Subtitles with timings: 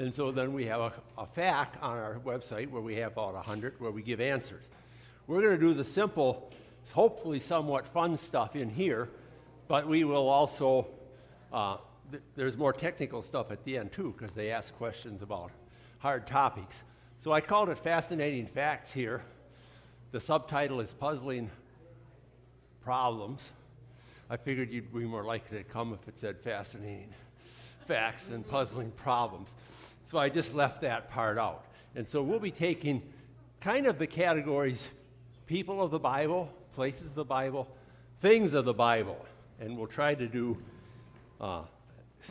[0.00, 1.26] And so then we have a, a
[1.82, 4.64] on our website where we have about 100 where we give answers.
[5.26, 6.50] We're going to do the simple,
[6.92, 9.10] hopefully somewhat fun stuff in here,
[9.68, 10.86] but we will also,
[11.52, 11.76] uh,
[12.10, 15.50] th- there's more technical stuff at the end too, because they ask questions about
[15.98, 16.82] hard topics.
[17.20, 19.22] So I called it Fascinating Facts here.
[20.12, 21.50] The subtitle is Puzzling
[22.82, 23.42] Problems.
[24.30, 27.12] I figured you'd be more likely to come if it said Fascinating
[27.86, 29.52] Facts and Puzzling Problems.
[30.10, 31.66] So I just left that part out.
[31.94, 33.00] And so we'll be taking
[33.60, 34.88] kind of the categories
[35.46, 37.68] people of the Bible, places of the Bible,
[38.20, 39.24] things of the Bible,
[39.60, 40.58] and we'll try to do
[41.40, 41.62] uh,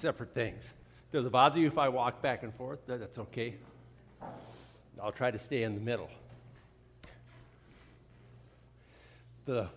[0.01, 0.69] separate things.
[1.13, 2.79] Does it bother you if I walk back and forth?
[2.85, 3.55] That's okay.
[5.01, 6.09] I'll try to stay in the middle.
[9.45, 9.69] The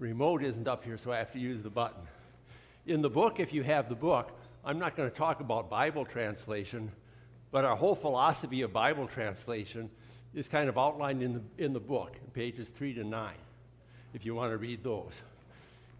[0.00, 2.02] remote isn't up here, so I have to use the button.
[2.86, 4.32] In the book, if you have the book,
[4.64, 6.90] I'm not going to talk about Bible translation,
[7.54, 9.88] but our whole philosophy of Bible translation
[10.34, 13.32] is kind of outlined in the, in the book, pages 3 to 9,
[14.12, 15.22] if you want to read those.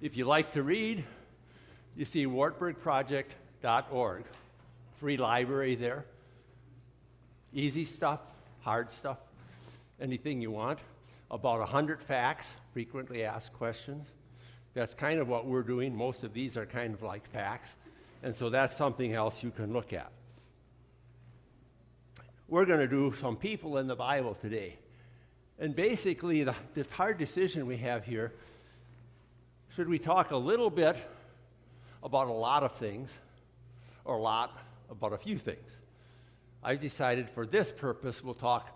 [0.00, 1.04] If you like to read,
[1.94, 4.24] you see wartburgproject.org,
[4.98, 6.04] free library there.
[7.52, 8.18] Easy stuff,
[8.62, 9.18] hard stuff,
[10.00, 10.80] anything you want.
[11.30, 14.10] About 100 facts, frequently asked questions.
[14.74, 15.94] That's kind of what we're doing.
[15.94, 17.76] Most of these are kind of like facts.
[18.24, 20.10] And so that's something else you can look at
[22.54, 24.76] we're going to do some people in the Bible today.
[25.58, 28.32] And basically, the, the hard decision we have here
[29.74, 30.96] should we talk a little bit
[32.00, 33.10] about a lot of things
[34.04, 34.56] or a lot
[34.88, 35.68] about a few things?
[36.62, 38.70] I decided for this purpose we'll talk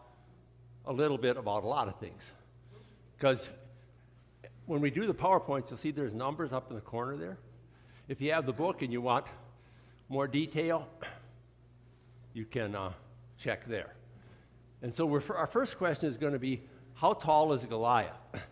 [0.85, 2.25] a little bit about a lot of things.
[3.17, 3.49] Because
[4.67, 7.39] when we do the PowerPoints, you'll see there's numbers up in the corner there.
[8.09, 9.27] If you have the book and you want
[10.09, 10.89] more detail,
[12.35, 12.91] you can uh,
[13.39, 13.95] check there.
[14.83, 16.63] And so our first question is going to be
[16.95, 18.15] how tall is Goliath?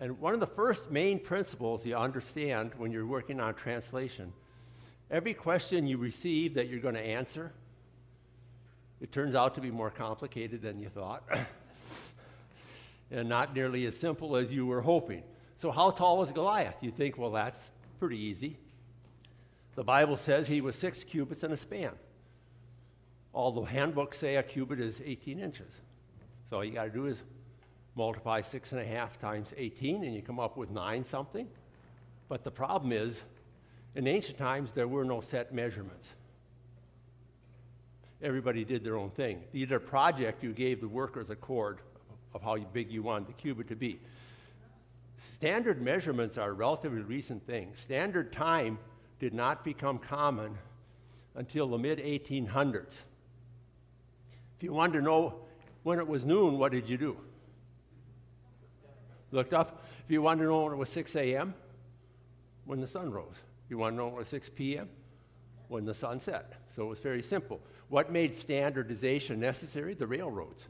[0.00, 4.32] And one of the first main principles you understand when you're working on translation
[5.10, 7.52] every question you receive that you're going to answer,
[9.00, 11.24] it turns out to be more complicated than you thought
[13.10, 15.22] and not nearly as simple as you were hoping.
[15.56, 16.76] So, how tall was Goliath?
[16.80, 17.58] You think, well, that's
[17.98, 18.58] pretty easy.
[19.74, 21.92] The Bible says he was six cubits and a span.
[23.38, 25.72] All the handbooks say a cubit is 18 inches.
[26.50, 27.22] So all you got to do is
[27.94, 31.46] multiply six and a half times 18 and you come up with nine something.
[32.28, 33.22] But the problem is,
[33.94, 36.16] in ancient times, there were no set measurements.
[38.20, 39.44] Everybody did their own thing.
[39.52, 41.78] The either project, you gave the workers a cord
[42.34, 44.00] of how big you wanted the cubit to be.
[45.32, 47.70] Standard measurements are a relatively recent thing.
[47.76, 48.80] Standard time
[49.20, 50.58] did not become common
[51.36, 53.02] until the mid 1800s.
[54.58, 55.34] If you wanted to know
[55.84, 57.16] when it was noon, what did you do?
[59.30, 59.84] Looked up.
[60.04, 61.54] If you wanted to know when it was 6 a.m.,
[62.64, 63.36] when the sun rose.
[63.68, 64.88] You want to know when it was 6 p.m.?
[65.68, 66.54] When the sun set.
[66.74, 67.60] So it was very simple.
[67.88, 69.94] What made standardization necessary?
[69.94, 70.66] The railroads.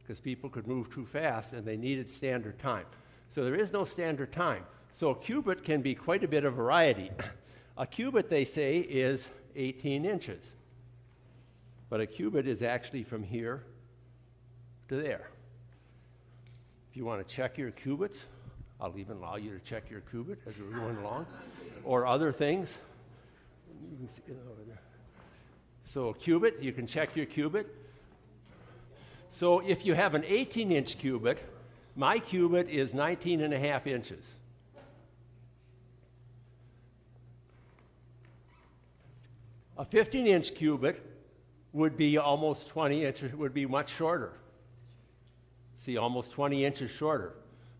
[0.00, 2.86] Because people could move too fast and they needed standard time.
[3.30, 4.64] So there is no standard time.
[4.92, 7.10] So a cubit can be quite a bit of variety.
[7.78, 10.42] a cubit, they say, is 18 inches.
[11.88, 13.62] But a cubit is actually from here
[14.88, 15.30] to there.
[16.90, 18.24] If you want to check your cubits,
[18.80, 21.26] I'll even allow you to check your cubit as we're going along,
[21.84, 22.76] or other things.
[25.84, 27.72] So a cubit, you can check your cubit.
[29.30, 31.38] So if you have an 18 inch cubit,
[31.94, 34.32] my cubit is 19 and a half inches.
[39.78, 41.15] A 15 inch cubit
[41.76, 44.32] would be almost 20 inches, would be much shorter.
[45.80, 47.34] See, almost 20 inches shorter.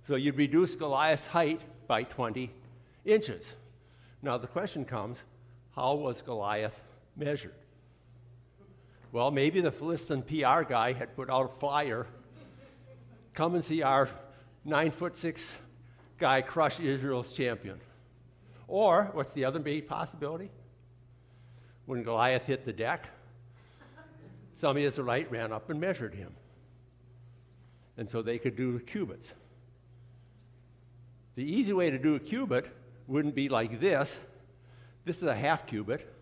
[0.06, 2.50] So you'd reduce Goliath's height by 20
[3.06, 3.54] inches.
[4.20, 5.22] Now the question comes
[5.74, 6.78] how was Goliath
[7.16, 7.54] measured?
[9.12, 12.06] Well, maybe the Philistine PR guy had put out a flyer
[13.32, 14.10] come and see our
[14.62, 15.50] nine foot six
[16.18, 17.80] guy crush Israel's champion.
[18.68, 20.50] Or, what's the other big possibility?
[21.86, 23.08] When Goliath hit the deck,
[24.56, 26.32] some Israelite ran up and measured him.
[27.96, 29.32] And so they could do the cubits.
[31.34, 32.66] The easy way to do a cubit
[33.06, 34.16] wouldn't be like this.
[35.04, 36.12] This is a half cubit.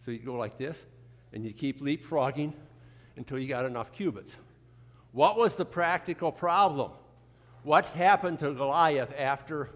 [0.00, 0.84] So you go like this,
[1.32, 2.54] and you keep leapfrogging
[3.16, 4.36] until you got enough cubits.
[5.12, 6.90] What was the practical problem?
[7.62, 9.70] What happened to Goliath after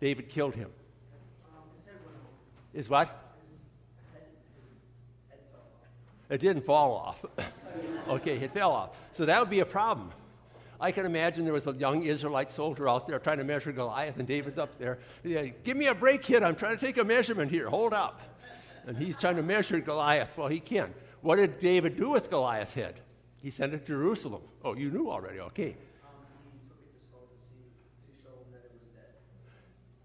[0.00, 0.70] David killed him?
[2.72, 3.25] Is what?
[6.28, 7.24] It didn't fall off.
[8.08, 8.96] okay, it fell off.
[9.12, 10.10] So that would be a problem.
[10.80, 14.18] I can imagine there was a young Israelite soldier out there trying to measure Goliath,
[14.18, 14.98] and David's up there.
[15.24, 16.42] Yeah, Give me a break, kid.
[16.42, 17.68] I'm trying to take a measurement here.
[17.68, 18.20] Hold up.
[18.86, 20.36] And he's trying to measure Goliath.
[20.36, 20.92] Well, he can.
[21.22, 23.00] What did David do with Goliath's head?
[23.42, 24.42] He sent it to Jerusalem.
[24.64, 25.40] Oh, you knew already.
[25.40, 25.76] Okay.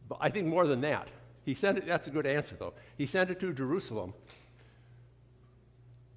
[0.08, 1.08] But I think more than that.
[1.44, 2.74] He sent it, that's a good answer, though.
[2.98, 4.14] He sent it to Jerusalem.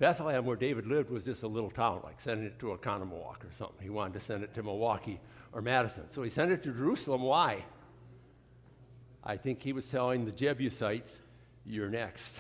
[0.05, 3.51] Bethlehem, where David lived, was just a little town, like sending it to Oconomowoc or
[3.57, 3.79] something.
[3.81, 5.19] He wanted to send it to Milwaukee
[5.51, 6.11] or Madison.
[6.11, 7.23] So he sent it to Jerusalem.
[7.23, 7.65] Why?
[9.25, 11.19] I think he was telling the Jebusites,
[11.65, 12.39] You're next.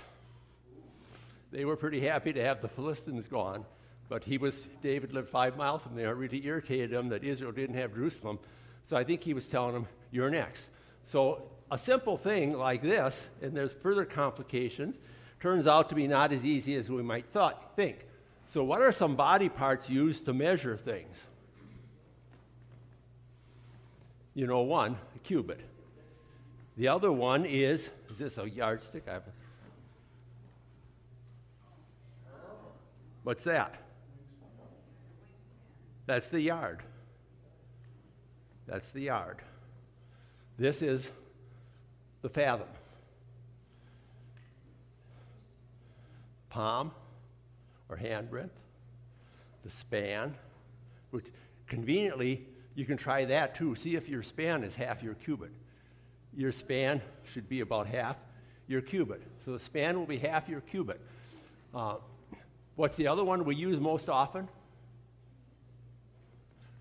[1.52, 3.64] They were pretty happy to have the Philistines gone,
[4.10, 6.10] but he was, David lived five miles from there.
[6.10, 8.40] It really irritated him that Israel didn't have Jerusalem.
[8.84, 10.68] So I think he was telling them, You're next.
[11.04, 14.96] So a simple thing like this, and there's further complications,
[15.44, 18.06] turns out to be not as easy as we might thought, think.
[18.46, 21.26] So, what are some body parts used to measure things?
[24.32, 25.60] You know, one, a cubit.
[26.78, 29.02] The other one is, is this a yardstick?
[29.06, 29.22] I have
[33.22, 33.74] What's that?
[36.06, 36.82] That's the yard.
[38.66, 39.42] That's the yard.
[40.56, 41.10] This is
[42.22, 42.68] the fathom.
[46.54, 46.92] Palm
[47.88, 48.56] or hand breadth,
[49.64, 50.36] the span,
[51.10, 51.26] which
[51.66, 52.46] conveniently
[52.76, 53.74] you can try that too.
[53.74, 55.50] See if your span is half your cubit.
[56.32, 57.02] Your span
[57.32, 58.16] should be about half
[58.68, 59.20] your cubit.
[59.44, 61.00] So the span will be half your cubit.
[61.74, 61.96] Uh,
[62.76, 64.46] what's the other one we use most often?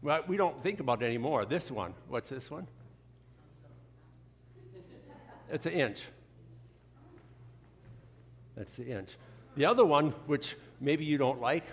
[0.03, 1.45] Well, we don't think about it anymore.
[1.45, 1.95] This one.
[2.09, 2.67] What's this one?
[5.51, 6.03] It's an inch.
[8.55, 9.17] That's the inch.
[9.55, 11.63] The other one, which maybe you don't like,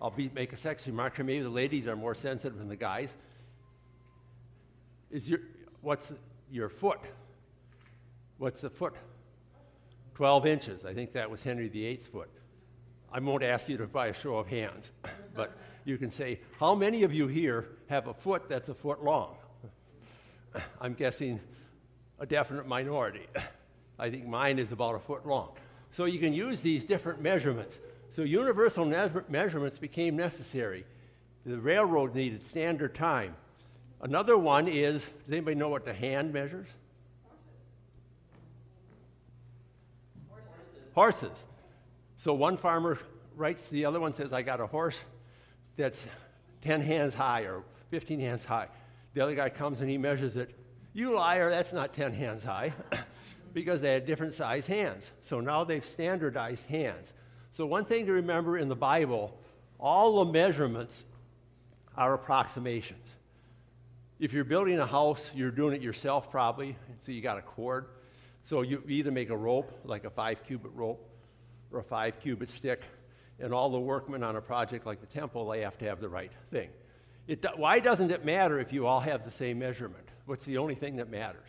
[0.00, 1.24] I'll be, make a sexy marker.
[1.24, 3.14] Maybe the ladies are more sensitive than the guys.
[5.10, 5.40] Is your
[5.82, 6.12] what's
[6.50, 7.00] your foot?
[8.38, 8.94] What's the foot?
[10.14, 10.84] 12 inches.
[10.84, 12.30] I think that was Henry VIII's foot.
[13.12, 14.92] I won't ask you to by a show of hands,
[15.34, 19.02] but you can say, how many of you here have a foot that's a foot
[19.02, 19.36] long?
[20.80, 21.40] I'm guessing
[22.18, 23.26] a definite minority.
[23.98, 25.52] I think mine is about a foot long.
[25.92, 27.78] So you can use these different measurements.
[28.10, 28.84] So universal
[29.28, 30.84] measurements became necessary.
[31.46, 33.34] The railroad needed standard time.
[34.00, 36.66] Another one is does anybody know what the hand measures?
[40.28, 40.50] Horses.
[40.94, 41.44] Horses.
[42.16, 42.98] So one farmer
[43.36, 45.00] writes to the other one, says, I got a horse
[45.76, 46.06] that's
[46.62, 48.68] 10 hands high or 15 hands high.
[49.14, 50.54] The other guy comes and he measures it
[50.92, 52.72] you liar, that's not 10 hands high,
[53.52, 55.10] because they had different size hands.
[55.22, 57.12] So now they've standardized hands.
[57.52, 59.36] So, one thing to remember in the Bible
[59.78, 61.06] all the measurements
[61.96, 63.06] are approximations.
[64.18, 67.86] If you're building a house, you're doing it yourself probably, so you got a cord.
[68.42, 71.06] So, you either make a rope, like a five cubit rope,
[71.72, 72.82] or a five cubit stick,
[73.38, 76.08] and all the workmen on a project like the temple, they have to have the
[76.08, 76.68] right thing.
[77.26, 80.08] It, why doesn't it matter if you all have the same measurement?
[80.26, 81.48] What's the only thing that matters?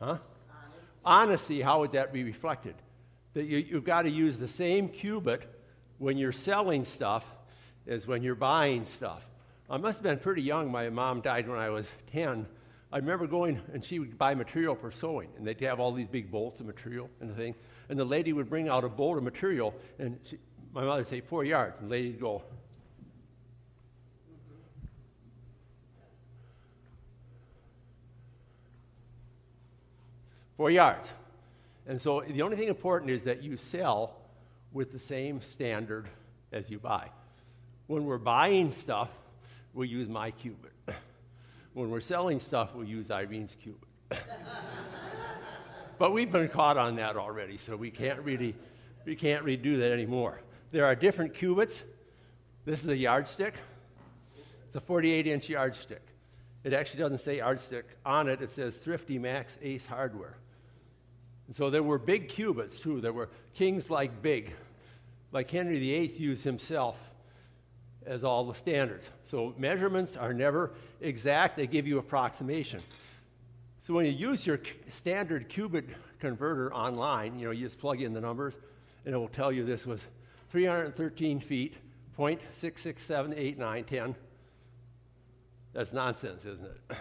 [0.00, 0.18] Huh?
[1.04, 2.74] Honesty, how would that be reflected?
[3.34, 5.42] That you, you've got to use the same cubit
[5.98, 7.24] when you're selling stuff
[7.86, 9.22] as when you're buying stuff.
[9.68, 10.70] I must have been pretty young.
[10.70, 12.46] My mom died when I was 10.
[12.92, 16.08] I remember going and she would buy material for sewing, and they'd have all these
[16.08, 17.54] big bolts of material and the thing.
[17.88, 20.38] And the lady would bring out a bolt of material, and she,
[20.72, 21.76] my mother would say, four yards.
[21.80, 22.42] And the lady would go,
[30.60, 31.10] four yards.
[31.86, 34.14] And so the only thing important is that you sell
[34.74, 36.04] with the same standard
[36.52, 37.08] as you buy.
[37.86, 39.08] When we're buying stuff,
[39.72, 40.72] we use my cubit.
[41.72, 43.88] When we're selling stuff, we use Irene's cubit.
[45.98, 48.54] but we've been caught on that already, so we can't really
[49.06, 50.42] we can't redo that anymore.
[50.72, 51.82] There are different cubits.
[52.66, 53.54] This is a yardstick.
[54.66, 56.02] It's a 48 inch yardstick.
[56.64, 60.36] It actually doesn't say yardstick on it, it says Thrifty Max Ace Hardware.
[61.50, 63.00] And so there were big cubits too.
[63.00, 64.52] There were kings like big,
[65.32, 66.96] like Henry VIII used himself
[68.06, 69.10] as all the standards.
[69.24, 72.80] So measurements are never exact, they give you approximation.
[73.80, 75.88] So when you use your standard cubit
[76.20, 78.54] converter online, you know, you just plug in the numbers
[79.04, 80.00] and it will tell you this was
[80.52, 81.74] 313 feet,
[82.16, 84.14] 0.6678910.
[85.72, 86.96] That's nonsense, isn't it?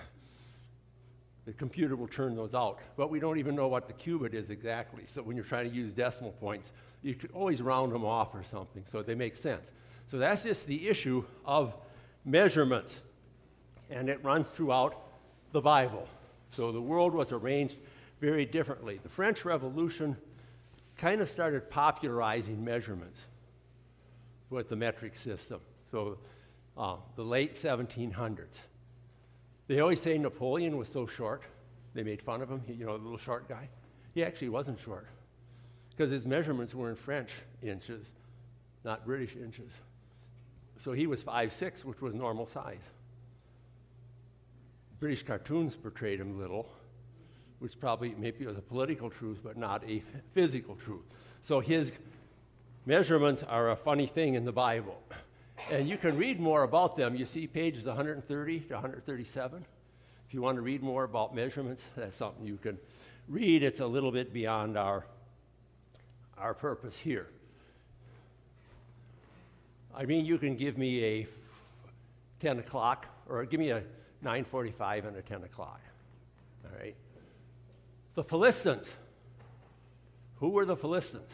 [1.50, 2.78] The computer will turn those out.
[2.96, 5.06] But we don't even know what the cubit is exactly.
[5.08, 8.44] So when you're trying to use decimal points, you could always round them off or
[8.44, 9.72] something so they make sense.
[10.06, 11.74] So that's just the issue of
[12.24, 13.02] measurements.
[13.90, 15.02] And it runs throughout
[15.52, 16.08] the Bible.
[16.52, 17.78] So the world was arranged
[18.22, 19.00] very differently.
[19.02, 20.18] The French Revolution
[20.98, 23.26] kind of started popularizing measurements
[24.52, 25.62] with the metric system.
[25.90, 26.20] So
[26.78, 28.46] uh, the late 1700s.
[29.70, 31.44] They always say Napoleon was so short.
[31.94, 33.70] They made fun of him, you know, the little short guy.
[34.16, 35.06] He actually wasn't short
[35.92, 37.30] because his measurements were in French
[37.62, 38.12] inches,
[38.84, 39.72] not British inches.
[40.78, 42.82] So he was 5'6, which was normal size.
[45.00, 46.68] British cartoons portrayed him little,
[47.60, 50.02] which probably maybe was a political truth, but not a
[50.34, 51.06] physical truth.
[51.44, 51.92] So his
[52.88, 55.00] measurements are a funny thing in the Bible.
[55.72, 57.16] And you can read more about them.
[57.16, 59.66] You see pages 130 to 137.
[60.28, 62.78] If you want to read more about measurements, that's something you can
[63.28, 63.64] read.
[63.64, 65.06] It's a little bit beyond our,
[66.38, 67.28] our purpose here.
[69.96, 71.28] I mean, you can give me a
[72.40, 73.84] 10 o'clock, or give me a
[74.24, 75.82] 9.45 and a 10 o'clock.
[76.66, 76.96] All right?
[78.16, 78.88] The Philistines.
[80.38, 81.32] Who were the Philistines?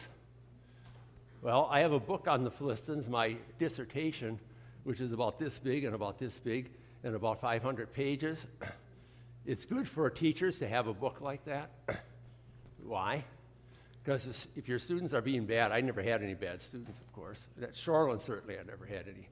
[1.42, 4.40] Well, I have a book on the Philistines, my dissertation,
[4.84, 6.70] which is about this big and about this big
[7.04, 8.46] and about 500 pages.
[9.48, 11.70] It's good for teachers to have a book like that.
[12.84, 13.22] Why?
[14.02, 17.46] Because if your students are being bad, I never had any bad students, of course.
[17.62, 19.28] At Shoreland, certainly, I never had any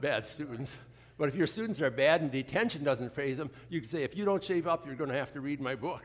[0.00, 0.76] bad students.
[1.18, 4.16] But if your students are bad and detention doesn't faze them, you can say, if
[4.16, 6.02] you don't shave up, you're going to have to read my book.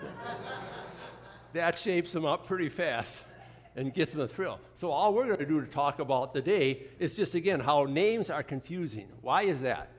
[1.52, 3.14] that shapes them up pretty fast
[3.76, 4.60] and gets them a thrill.
[4.74, 8.30] So, all we're going to do to talk about today is just again how names
[8.30, 9.08] are confusing.
[9.20, 9.90] Why is that?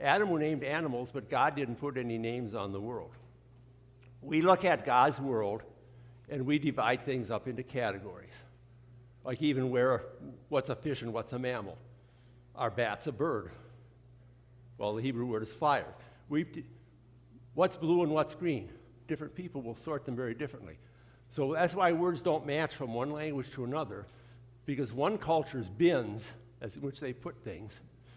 [0.00, 3.12] Adam were named animals, but God didn't put any names on the world.
[4.20, 5.62] We look at God's world
[6.28, 8.32] and we divide things up into categories.
[9.24, 10.02] Like even where
[10.48, 11.78] what's a fish and what's a mammal.
[12.56, 13.50] Our bat's a bird.
[14.78, 15.94] Well, the Hebrew word is fire.
[16.28, 16.46] We,
[17.54, 18.70] what's blue and what's green?
[19.06, 20.78] Different people will sort them very differently.
[21.32, 24.04] So that's why words don't match from one language to another,
[24.66, 26.22] because one culture's bins,
[26.60, 27.72] as in which they put things,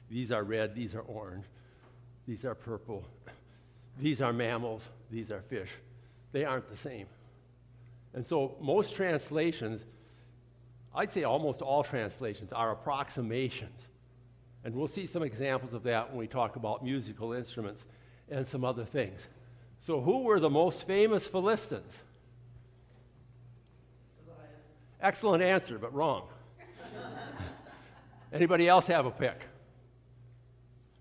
[0.10, 1.46] these are red, these are orange,
[2.28, 3.06] these are purple,
[3.98, 5.70] these are mammals, these are fish.
[6.34, 7.08] They aren't the same.
[8.14, 9.86] And so most translations,
[10.94, 13.88] I'd say almost all translations, are approximations.
[14.66, 17.86] And we'll see some examples of that when we talk about musical instruments
[18.30, 19.26] and some other things.
[19.80, 21.96] So, who were the most famous Philistines?
[25.02, 26.28] Excellent answer, but wrong.
[28.34, 29.40] Anybody else have a pick?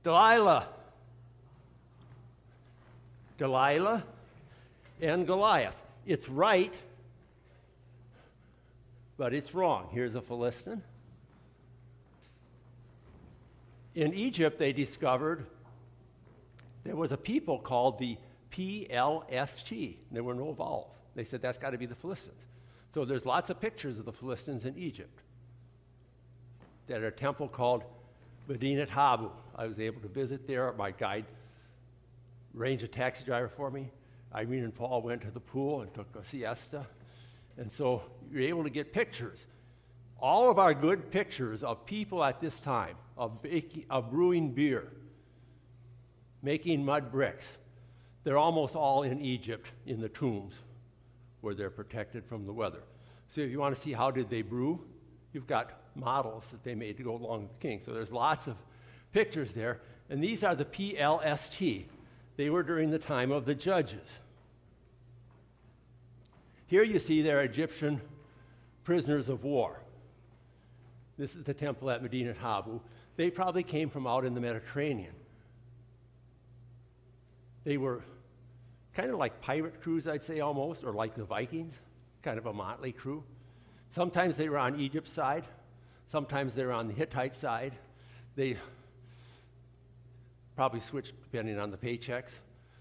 [0.03, 0.69] Delilah.
[3.39, 4.05] Delilah
[5.01, 5.77] and Goliath.
[6.07, 6.73] It's right,
[9.17, 9.89] but it's wrong.
[9.93, 10.83] Here's a Philistine.
[13.95, 15.47] In Egypt, they discovered
[16.85, 18.17] there was a people called the
[18.53, 19.97] PLST.
[20.13, 20.93] There were no vowels.
[21.15, 22.43] They said that's got to be the Philistines.
[22.95, 25.21] So there's lots of pictures of the Philistines in Egypt.
[26.89, 27.83] At a temple called
[28.47, 29.31] Medinet Habu.
[29.57, 30.73] I was able to visit there.
[30.75, 31.25] My guide
[32.57, 33.91] arranged a taxi driver for me.
[34.33, 36.87] Irene and Paul went to the pool and took a siesta.
[37.57, 39.45] And so you're able to get pictures.
[40.21, 44.93] All of our good pictures of people at this time, of, baking, of brewing beer,
[46.45, 47.45] making mud bricks,
[48.23, 50.55] they're almost all in Egypt in the tombs
[51.45, 52.83] where they're protected from the weather.
[53.29, 54.85] So if you want to see how did they brew,
[55.33, 57.81] you've got models that they made to go along with the king.
[57.81, 58.57] So there's lots of
[59.13, 59.81] pictures there.
[60.11, 61.85] And these are the PLST.
[62.37, 64.19] They were during the time of the judges.
[66.67, 68.01] Here you see their Egyptian
[68.83, 69.81] prisoners of war.
[71.17, 72.81] This is the temple at Medinet Habu.
[73.17, 75.15] They probably came from out in the Mediterranean.
[77.63, 78.03] They were
[78.95, 81.75] kind of like pirate crews, I'd say almost, or like the Vikings,
[82.23, 83.25] kind of a motley crew.
[83.91, 85.45] Sometimes they were on Egypt's side,
[86.11, 87.73] sometimes they were on the Hittite side.
[88.37, 88.57] They
[90.57, 92.31] probably switched depending on the paychecks.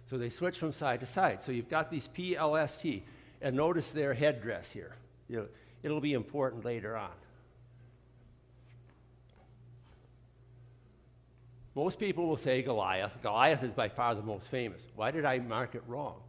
[0.09, 1.41] So they switched from side to side.
[1.43, 3.01] So you've got these PLST,
[3.41, 4.95] and notice their headdress here.
[5.81, 7.11] It'll be important later on.
[11.75, 13.17] Most people will say Goliath.
[13.21, 14.85] Goliath is by far the most famous.
[14.95, 16.21] Why did I mark it wrong?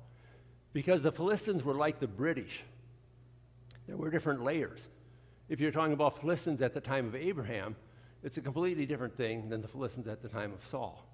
[0.72, 2.62] Because the Philistines were like the British.
[3.86, 4.86] There were different layers.
[5.48, 7.76] If you're talking about Philistines at the time of Abraham,
[8.22, 11.06] it's a completely different thing than the Philistines at the time of Saul.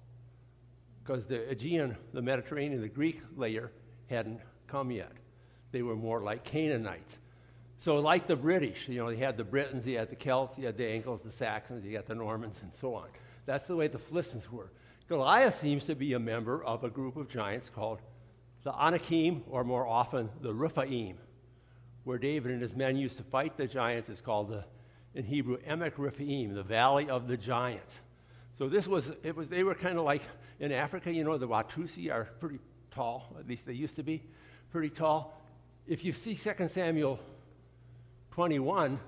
[1.03, 3.71] because the Aegean, the Mediterranean, the Greek layer
[4.09, 5.11] hadn't come yet.
[5.71, 7.19] They were more like Canaanites.
[7.77, 10.67] So, like the British, you know, you had the Britons, you had the Celts, you
[10.67, 13.07] had the Angles, the Saxons, you got the Normans, and so on.
[13.45, 14.71] That's the way the Philistines were.
[15.07, 17.99] Goliath seems to be a member of a group of giants called
[18.63, 21.17] the Anakim, or more often the Rephaim,
[22.03, 24.09] where David and his men used to fight the giants.
[24.09, 24.63] It's called the,
[25.15, 27.99] in Hebrew, Emek Rephaim, the Valley of the Giants.
[28.57, 30.21] So this was, it was, they were kind of like
[30.59, 32.59] in Africa, you know, the Watusi are pretty
[32.91, 34.21] tall, at least they used to be
[34.71, 35.35] pretty tall.
[35.87, 37.19] If you see 2 Samuel
[38.31, 38.99] 21,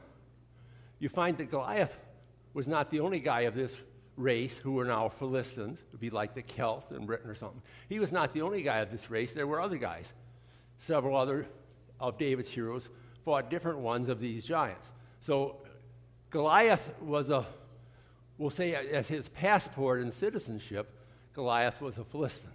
[1.00, 1.96] you find that Goliath
[2.54, 3.76] was not the only guy of this
[4.16, 7.62] race who were now Philistines, would be like the Celts in Britain or something.
[7.90, 9.34] He was not the only guy of this race.
[9.34, 10.12] There were other guys.
[10.80, 11.48] Several other
[12.00, 12.90] of David's heroes
[13.24, 14.92] fought different ones of these giants.
[15.22, 15.58] So
[16.30, 17.46] Goliath was a,
[18.38, 20.92] we'll say, as his passport and citizenship,
[21.34, 22.52] Goliath was a Philistine.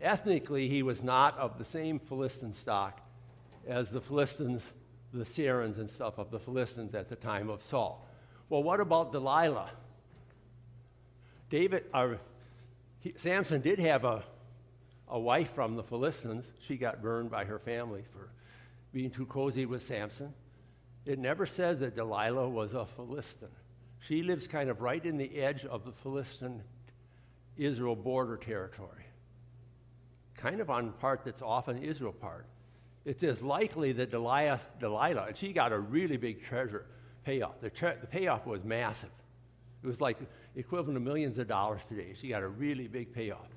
[0.00, 3.00] Ethnically, he was not of the same Philistine stock
[3.66, 4.62] as the Philistines,
[5.12, 8.06] the Syrians and stuff of the Philistines at the time of Saul.
[8.50, 9.70] Well, what about Delilah?
[11.50, 11.84] David,
[13.00, 14.24] he, Samson did have a,
[15.08, 16.44] a wife from the Philistines.
[16.66, 18.30] She got burned by her family for
[18.92, 20.32] being too cozy with Samson.
[21.04, 23.48] It never says that Delilah was a Philistine.
[24.00, 26.62] She lives kind of right in the edge of the Philistine
[27.56, 29.04] Israel border territory,
[30.36, 32.46] kind of on part that's often Israel part.
[33.04, 36.86] It's as likely that Delilah, Delilah, and she got a really big treasure
[37.24, 37.60] payoff.
[37.60, 39.10] The, tre- the payoff was massive.
[39.82, 40.18] It was like
[40.56, 42.14] equivalent of millions of dollars today.
[42.20, 43.48] She got a really big payoff.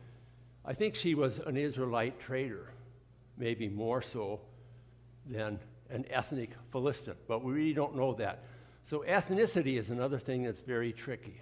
[0.65, 2.71] I think she was an Israelite trader,
[3.37, 4.41] maybe more so
[5.25, 8.43] than an ethnic Philistine, but we really don't know that.
[8.83, 11.41] So, ethnicity is another thing that's very tricky.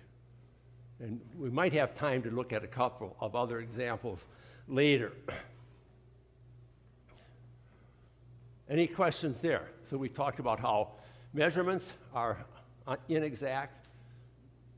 [0.99, 4.25] And we might have time to look at a couple of other examples
[4.67, 5.11] later.
[8.69, 9.69] Any questions there?
[9.89, 10.93] So, we talked about how
[11.33, 12.45] measurements are
[12.87, 13.84] uh, inexact,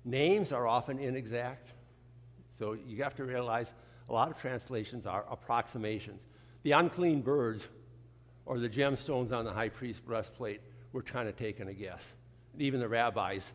[0.05, 1.69] Names are often inexact,
[2.57, 3.71] so you have to realize
[4.09, 6.21] a lot of translations are approximations.
[6.63, 7.67] The unclean birds
[8.45, 10.61] or the gemstones on the high priest's breastplate
[10.93, 12.01] were kind of taking a guess.
[12.53, 13.51] And Even the rabbis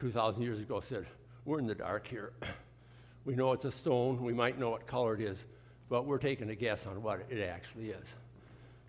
[0.00, 1.06] 2,000 years ago said,
[1.44, 2.32] We're in the dark here.
[3.24, 5.44] we know it's a stone, we might know what color it is,
[5.88, 8.06] but we're taking a guess on what it actually is.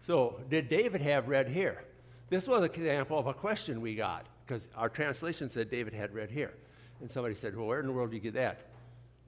[0.02, 1.84] So, did David have red hair?
[2.30, 6.14] This was an example of a question we got because our translation said David had
[6.14, 6.54] red hair.
[7.02, 8.62] And somebody said, Well, where in the world do you get that?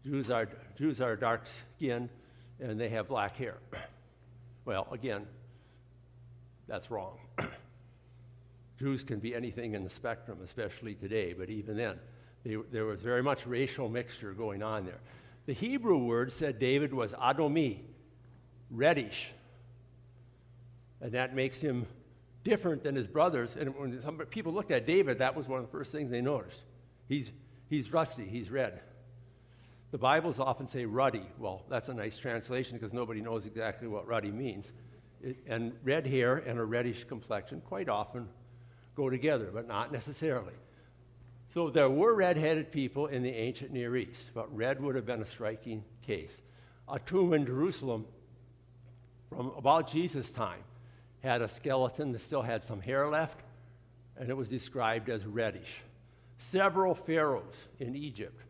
[0.03, 1.43] Jews are, Jews are dark
[1.75, 2.09] skinned
[2.59, 3.57] and they have black hair.
[4.65, 5.25] well, again,
[6.67, 7.17] that's wrong.
[8.79, 11.99] Jews can be anything in the spectrum, especially today, but even then,
[12.43, 14.99] they, there was very much racial mixture going on there.
[15.45, 17.79] The Hebrew word said David was Adomi,
[18.69, 19.31] reddish.
[20.99, 21.85] And that makes him
[22.43, 23.55] different than his brothers.
[23.55, 26.21] And when some people looked at David, that was one of the first things they
[26.21, 26.59] noticed.
[27.07, 27.31] He's,
[27.71, 28.81] He's rusty, he's red.
[29.91, 31.25] The Bibles often say ruddy.
[31.39, 34.73] Well, that's a nice translation because nobody knows exactly what ruddy means.
[35.23, 38.27] It, and red hair and a reddish complexion quite often
[38.93, 40.51] go together, but not necessarily.
[41.47, 45.21] So there were red-headed people in the ancient Near East, but red would have been
[45.21, 46.41] a striking case.
[46.89, 48.05] A tomb in Jerusalem
[49.29, 50.63] from about Jesus' time
[51.23, 53.39] had a skeleton that still had some hair left,
[54.17, 55.83] and it was described as reddish.
[56.49, 58.41] Several pharaohs in Egypt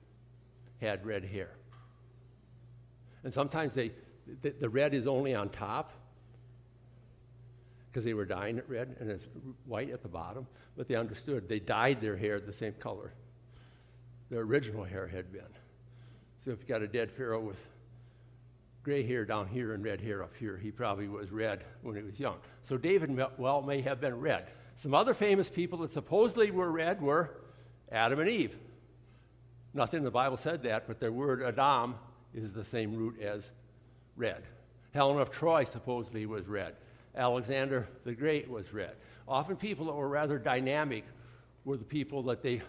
[0.79, 1.51] had red hair.
[3.23, 3.91] And sometimes they,
[4.41, 5.91] the, the red is only on top
[7.89, 9.27] because they were dyeing it red and it's
[9.65, 10.47] white at the bottom.
[10.77, 13.13] But they understood they dyed their hair the same color
[14.31, 15.41] their original hair had been.
[16.43, 17.59] So if you got a dead pharaoh with
[18.81, 22.01] gray hair down here and red hair up here, he probably was red when he
[22.01, 22.37] was young.
[22.63, 24.47] So David, well, may have been red.
[24.77, 27.31] Some other famous people that supposedly were red were
[27.91, 28.55] Adam and Eve.
[29.73, 31.95] Nothing in the Bible said that, but their word Adam
[32.33, 33.49] is the same root as
[34.15, 34.43] red.
[34.93, 36.75] Helen of Troy supposedly was red.
[37.15, 38.95] Alexander the Great was red.
[39.27, 41.05] Often people that were rather dynamic
[41.65, 42.61] were the people that they,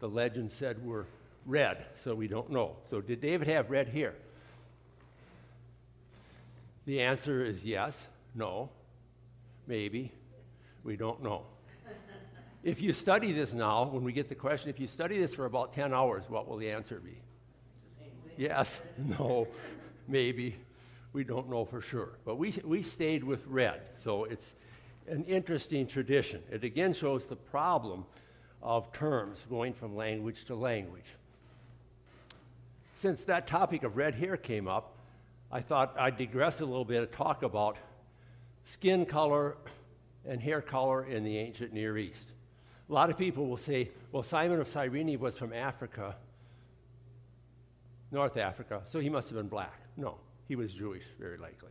[0.00, 1.06] the legend said were
[1.46, 2.76] red, so we don't know.
[2.88, 4.14] So did David have red hair?
[6.86, 7.96] The answer is yes,
[8.34, 8.68] no,
[9.66, 10.12] maybe,
[10.82, 11.42] we don't know.
[12.64, 15.44] If you study this now, when we get the question, if you study this for
[15.44, 17.20] about 10 hours, what will the answer be?
[18.38, 19.46] Yes, no,
[20.08, 20.56] maybe.
[21.12, 22.18] We don't know for sure.
[22.24, 24.54] But we, we stayed with red, so it's
[25.06, 26.42] an interesting tradition.
[26.50, 28.06] It again shows the problem
[28.62, 31.04] of terms going from language to language.
[32.96, 34.96] since that topic of red hair came up,
[35.52, 37.76] I thought I'd digress a little bit and talk about
[38.64, 39.58] skin color
[40.26, 42.28] and hair color in the ancient Near East.
[42.88, 46.16] A lot of people will say, well, Simon of Cyrene was from Africa,
[48.10, 49.80] North Africa, so he must have been black.
[49.96, 50.18] No,
[50.48, 51.70] he was Jewish, very likely.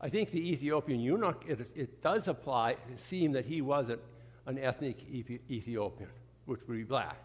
[0.00, 4.00] I think the Ethiopian eunuch, it, it does apply, it seem that he wasn't
[4.46, 6.10] an ethnic Ethiopian,
[6.44, 7.16] which would be black.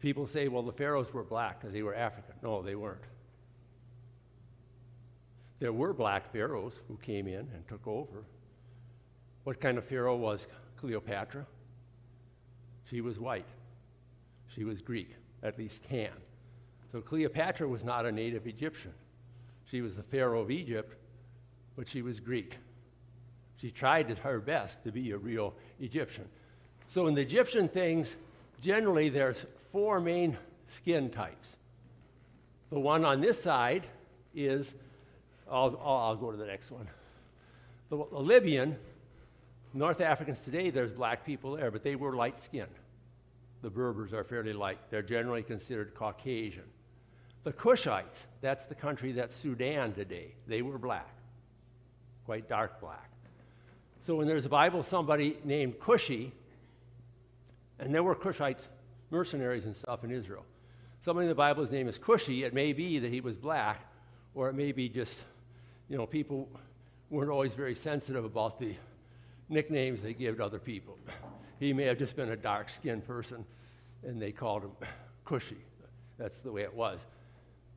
[0.00, 2.34] People say, well, the pharaohs were black because they were African.
[2.42, 3.02] No, they weren't.
[5.58, 8.24] There were black pharaohs who came in and took over.
[9.42, 10.46] What kind of pharaoh was
[10.76, 11.46] Cleopatra?
[12.88, 13.46] She was white.
[14.54, 15.10] She was Greek,
[15.42, 16.10] at least tan.
[16.90, 18.92] So Cleopatra was not a native Egyptian.
[19.70, 20.94] She was the pharaoh of Egypt,
[21.76, 22.56] but she was Greek.
[23.60, 26.24] She tried her best to be a real Egyptian.
[26.86, 28.16] So in the Egyptian things,
[28.60, 30.38] generally there's four main
[30.76, 31.56] skin types.
[32.70, 33.84] The one on this side
[34.34, 34.74] is,
[35.50, 36.86] I'll, I'll go to the next one.
[37.90, 38.76] The, the Libyan,
[39.74, 42.68] North Africans today, there's black people there, but they were light skinned.
[43.62, 44.78] The Berbers are fairly light.
[44.90, 46.64] They're generally considered Caucasian.
[47.44, 51.14] The Cushites, that's the country that's Sudan today, they were black,
[52.26, 53.10] quite dark black.
[54.02, 56.30] So when there's a Bible, somebody named Cushi,
[57.78, 58.66] and there were Cushites
[59.10, 60.44] mercenaries and stuff in Israel.
[61.00, 62.44] Somebody in the Bible's name is Cushi.
[62.44, 63.80] It may be that he was black,
[64.34, 65.18] or it may be just,
[65.88, 66.48] you know, people
[67.10, 68.74] weren't always very sensitive about the
[69.48, 70.98] nicknames they give to other people.
[71.58, 73.44] He may have just been a dark skinned person,
[74.04, 74.72] and they called him
[75.26, 75.56] Cushi.
[76.18, 77.00] That's the way it was.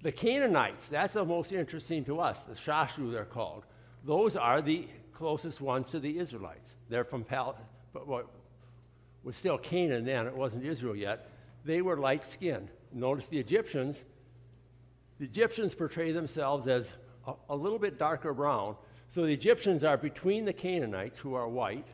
[0.01, 3.65] The Canaanites, that's the most interesting to us, the Shashu they're called.
[4.03, 6.71] Those are the closest ones to the Israelites.
[6.89, 7.57] They're from Pal-
[7.93, 8.27] what
[9.23, 11.29] was still Canaan then, it wasn't Israel yet.
[11.63, 12.69] They were light skinned.
[12.91, 14.03] Notice the Egyptians,
[15.19, 16.91] the Egyptians portray themselves as
[17.27, 18.75] a, a little bit darker brown.
[19.07, 21.87] So the Egyptians are between the Canaanites, who are white,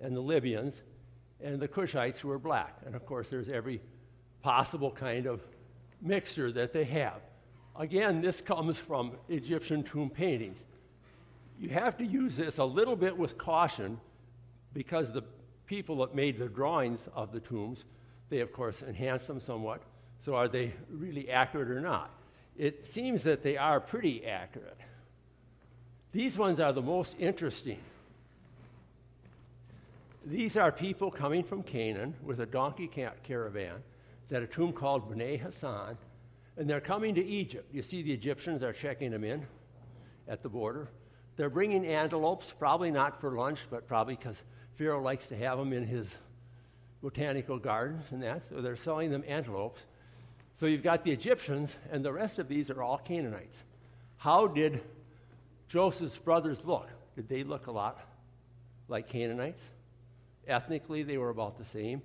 [0.00, 0.80] and the Libyans,
[1.42, 2.78] and the Cushites, who are black.
[2.86, 3.80] And of course, there's every
[4.42, 5.40] possible kind of
[6.00, 7.20] mixture that they have.
[7.76, 10.64] Again, this comes from Egyptian tomb paintings.
[11.58, 14.00] You have to use this a little bit with caution
[14.72, 15.22] because the
[15.66, 17.84] people that made the drawings of the tombs,
[18.28, 19.82] they of course enhanced them somewhat.
[20.24, 22.10] So are they really accurate or not?
[22.56, 24.78] It seems that they are pretty accurate.
[26.12, 27.80] These ones are the most interesting.
[30.26, 32.88] These are people coming from Canaan with a donkey
[33.22, 33.82] caravan.
[34.22, 35.98] It's at a tomb called Beni Hasan,
[36.56, 37.68] and they're coming to Egypt.
[37.72, 39.46] You see, the Egyptians are checking them in
[40.26, 40.88] at the border.
[41.36, 44.42] They're bringing antelopes, probably not for lunch, but probably because
[44.76, 46.16] Pharaoh likes to have them in his
[47.02, 49.84] botanical gardens and that, so they're selling them antelopes.
[50.54, 53.62] So you've got the Egyptians, and the rest of these are all Canaanites.
[54.16, 54.80] How did
[55.68, 56.88] Joseph's brothers look?
[57.14, 58.00] Did they look a lot
[58.88, 59.60] like Canaanites?
[60.46, 62.02] Ethnically, they were about the same.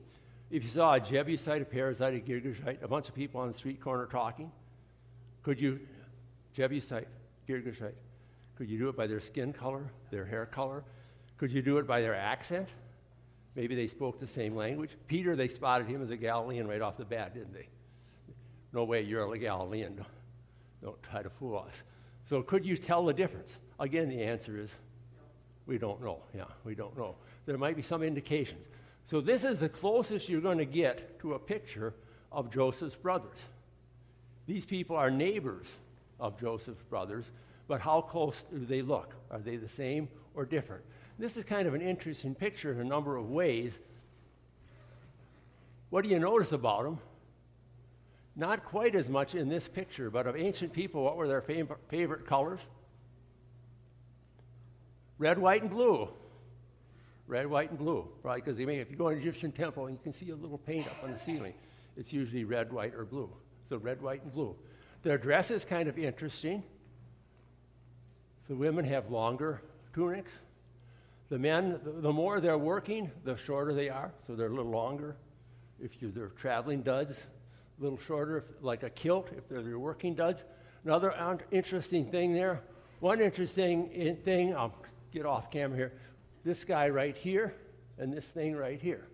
[0.49, 3.57] If you saw a Jebusite, a Perizzite, a Girgashite, a bunch of people on the
[3.57, 4.51] street corner talking,
[5.43, 5.79] could you,
[6.55, 7.07] Jebusite,
[7.47, 7.93] Girgashite,
[8.55, 10.83] could you do it by their skin color, their hair color?
[11.37, 12.67] Could you do it by their accent?
[13.55, 14.91] Maybe they spoke the same language.
[15.07, 17.67] Peter, they spotted him as a Galilean right off the bat, didn't they?
[18.73, 19.95] No way, you're a Galilean.
[19.95, 20.07] Don't,
[20.83, 21.83] don't try to fool us.
[22.25, 23.57] So, could you tell the difference?
[23.79, 24.69] Again, the answer is
[25.65, 26.19] we don't know.
[26.35, 27.15] Yeah, we don't know.
[27.49, 28.67] There might be some indications.
[29.05, 31.95] So, this is the closest you're going to get to a picture
[32.31, 33.39] of Joseph's brothers.
[34.45, 35.65] These people are neighbors
[36.19, 37.31] of Joseph's brothers,
[37.67, 39.15] but how close do they look?
[39.31, 40.83] Are they the same or different?
[41.17, 43.79] This is kind of an interesting picture in a number of ways.
[45.89, 46.99] What do you notice about them?
[48.35, 51.77] Not quite as much in this picture, but of ancient people, what were their fav-
[51.87, 52.59] favorite colors?
[55.17, 56.09] Red, white, and blue.
[57.29, 58.07] Red, white, and blue.
[58.23, 58.43] right?
[58.43, 60.87] because if you go to an Egyptian temple and you can see a little paint
[60.87, 61.53] up on the ceiling,
[61.95, 63.29] it's usually red, white, or blue.
[63.69, 64.55] So red, white, and blue.
[65.03, 66.63] Their dress is kind of interesting.
[68.47, 69.61] The women have longer
[69.93, 70.31] tunics.
[71.29, 75.15] The men, the more they're working, the shorter they are, so they're a little longer.
[75.79, 77.19] If you, they're traveling duds,
[77.79, 80.45] a little shorter, if, like a kilt, if they're your working duds.
[80.83, 82.63] Another um, interesting thing there,
[83.01, 84.73] one interesting eh, thing, I'll
[85.13, 85.93] get off camera here,
[86.49, 87.53] this guy right here
[87.99, 89.05] and this thing right here.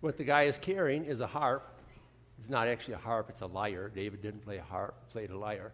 [0.00, 1.66] What the guy is carrying is a harp.
[2.38, 3.88] It's not actually a harp, it's a lyre.
[3.88, 5.72] David didn't play a harp, played a lyre.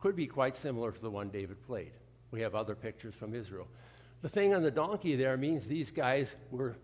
[0.00, 1.92] Could be quite similar to the one David played.
[2.32, 3.66] We have other pictures from Israel.
[4.20, 6.76] The thing on the donkey there means these guys were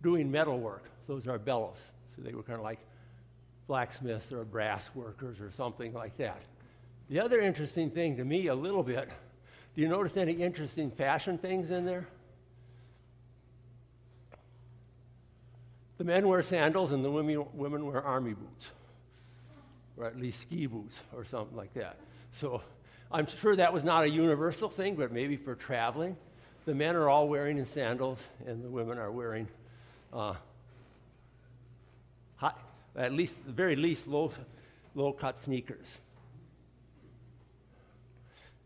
[0.00, 0.84] doing metal work.
[1.08, 1.82] Those are bellows.
[2.14, 2.78] So they were kind of like
[3.66, 6.42] blacksmiths or brass workers or something like that.
[7.08, 9.10] The other interesting thing to me, a little bit,
[9.74, 12.06] do you notice any interesting fashion things in there?
[15.98, 18.70] The men wear sandals and the women, women wear army boots,
[19.96, 21.96] or at least ski boots or something like that.
[22.32, 22.60] So
[23.10, 26.16] I'm sure that was not a universal thing, but maybe for traveling.
[26.64, 29.48] The men are all wearing sandals and the women are wearing,
[30.12, 30.34] uh,
[32.36, 32.54] high,
[32.96, 34.32] at least, the very least, low,
[34.94, 35.98] low cut sneakers.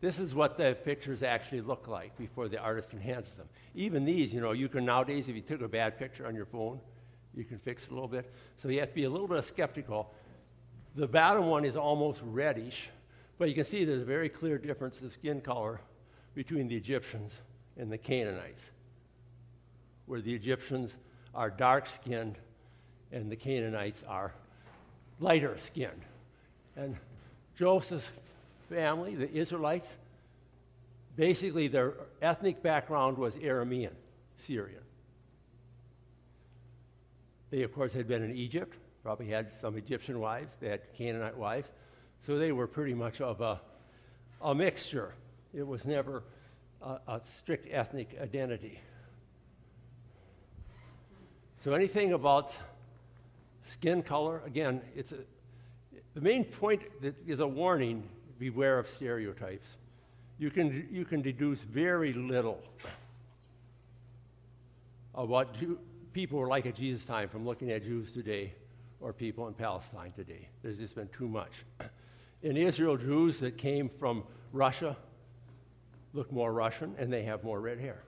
[0.00, 3.48] This is what the pictures actually look like before the artist enhances them.
[3.74, 6.44] Even these, you know, you can nowadays, if you took a bad picture on your
[6.44, 6.80] phone,
[7.34, 8.30] you can fix it a little bit.
[8.58, 10.12] So you have to be a little bit skeptical.
[10.94, 12.90] The bottom one is almost reddish,
[13.38, 15.80] but you can see there's a very clear difference in skin color
[16.34, 17.40] between the Egyptians
[17.78, 18.70] and the Canaanites,
[20.06, 20.96] where the Egyptians
[21.34, 22.36] are dark skinned
[23.12, 24.32] and the Canaanites are
[25.20, 26.02] lighter skinned.
[26.76, 26.96] And
[27.56, 28.10] Joseph's
[28.68, 29.88] family, the Israelites,
[31.16, 33.92] basically their ethnic background was Aramean,
[34.36, 34.82] Syrian.
[37.50, 41.36] They, of course, had been in Egypt, probably had some Egyptian wives, they had Canaanite
[41.36, 41.70] wives,
[42.20, 43.60] so they were pretty much of a,
[44.42, 45.14] a mixture.
[45.54, 46.24] It was never
[46.82, 48.80] a, a strict ethnic identity.
[51.60, 52.52] So anything about
[53.64, 55.18] skin color, again, it's a,
[56.14, 59.68] the main point that is a warning beware of stereotypes.
[60.38, 62.62] You can, you can deduce very little
[65.14, 65.56] of what
[66.12, 68.52] people were like at Jesus' time from looking at Jews today
[69.00, 70.48] or people in Palestine today.
[70.62, 71.64] There's just been too much.
[72.42, 74.96] In Israel, Jews that came from Russia
[76.12, 78.02] look more Russian and they have more red hair.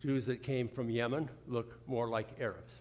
[0.00, 2.72] Jews that came from Yemen look more like Arabs.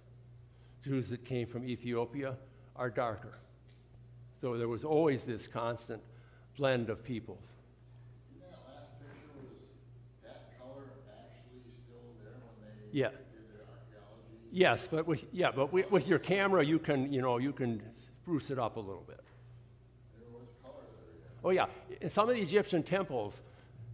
[0.83, 2.35] Jews that came from Ethiopia
[2.75, 3.37] are darker.
[4.39, 6.01] So there was always this constant
[6.57, 7.39] blend of peoples.
[8.41, 9.69] That last picture was
[10.23, 13.09] that color actually still there when they Yeah.
[14.51, 17.81] Yes, but with, yeah, but with, with your camera, you can, you know, you can
[17.95, 19.19] spruce it up a little bit.
[20.17, 20.83] There was color
[21.43, 21.67] there, yeah.
[21.67, 21.99] Oh, yeah.
[22.01, 23.41] In some of the Egyptian temples,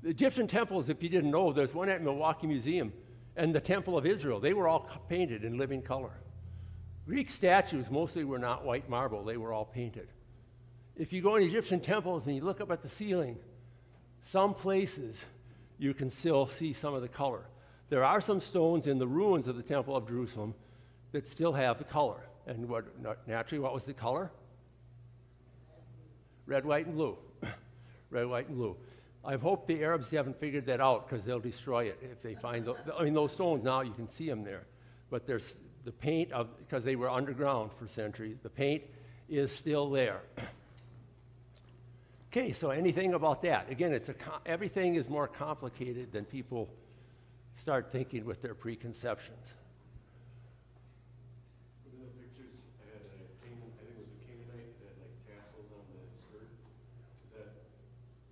[0.03, 2.93] the Egyptian temples, if you didn't know, there's one at Milwaukee Museum
[3.35, 4.39] and the Temple of Israel.
[4.39, 6.11] They were all painted in living color.
[7.05, 10.07] Greek statues mostly were not white marble, they were all painted.
[10.95, 13.37] If you go in Egyptian temples and you look up at the ceiling,
[14.23, 15.25] some places
[15.79, 17.45] you can still see some of the color.
[17.89, 20.53] There are some stones in the ruins of the Temple of Jerusalem
[21.11, 22.21] that still have the color.
[22.45, 22.85] And what,
[23.27, 24.31] naturally, what was the color?
[26.45, 27.17] Red, white, and blue.
[28.09, 28.77] Red, white, and blue.
[29.25, 32.65] I hope the Arabs haven't figured that out because they'll destroy it if they find.
[32.65, 32.77] those.
[32.97, 34.65] I mean, those stones now you can see them there,
[35.09, 38.37] but there's the paint of because they were underground for centuries.
[38.43, 38.83] The paint
[39.29, 40.21] is still there.
[42.35, 43.69] okay, so anything about that?
[43.69, 44.15] Again, it's a
[44.45, 46.67] everything is more complicated than people
[47.55, 49.53] start thinking with their preconceptions.
[51.85, 55.13] The pictures, I had a Canaan, I think it was a Canaanite that had like
[55.29, 56.49] tassels on the skirt.
[56.49, 57.53] Is that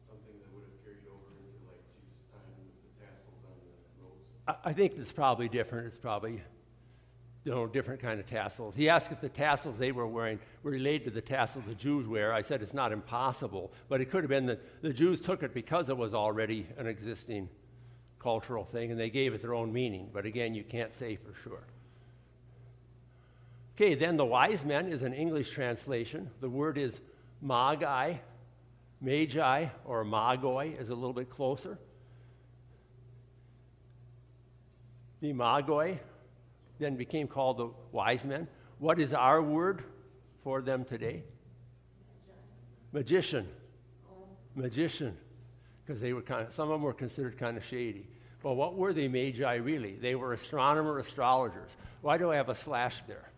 [0.10, 3.70] something that would have carried over into like Jesus' time with the tassels on the
[4.02, 4.26] robes?
[4.50, 5.94] I, I think it's probably different.
[5.94, 6.42] It's probably
[7.44, 8.76] you know, different kind of tassels.
[8.76, 12.06] He asked if the tassels they were wearing were related to the tassels the Jews
[12.08, 12.34] wear.
[12.34, 15.54] I said it's not impossible, but it could have been that the Jews took it
[15.54, 17.50] because it was already an existing
[18.20, 20.10] cultural thing, and they gave it their own meaning.
[20.14, 21.64] But again, you can't say for sure.
[23.76, 26.30] Okay, then the wise men is an English translation.
[26.40, 27.00] The word is
[27.42, 28.16] magi,
[29.02, 31.80] magi, or magoi is a little bit closer.
[35.22, 35.98] The magoi
[36.82, 38.48] then became called the wise men.
[38.80, 39.84] What is our word
[40.44, 41.24] for them today?
[42.92, 43.48] Magician.
[44.56, 45.18] Magician
[45.92, 48.08] because they were kind of, some of them were considered kind of shady.
[48.44, 49.96] Well, what were they magi really?
[49.96, 51.76] They were astronomer astrologers.
[52.02, 53.30] Why do I have a slash there?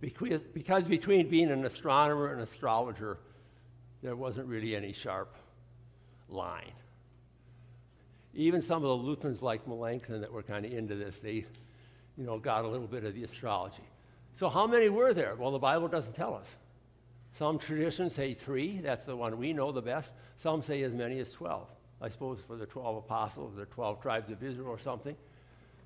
[0.00, 3.18] Because, because between being an astronomer and astrologer,
[4.02, 5.34] there wasn't really any sharp
[6.28, 6.72] line.
[8.34, 11.46] Even some of the Lutherans like Melanchthon that were kind of into this, they,
[12.16, 13.82] you know, got a little bit of the astrology.
[14.34, 15.34] So how many were there?
[15.34, 16.46] Well, the Bible doesn't tell us.
[17.38, 20.12] Some traditions say three, that's the one we know the best.
[20.36, 21.66] Some say as many as 12.
[22.00, 25.16] I suppose for the 12 apostles, the 12 tribes of Israel or something.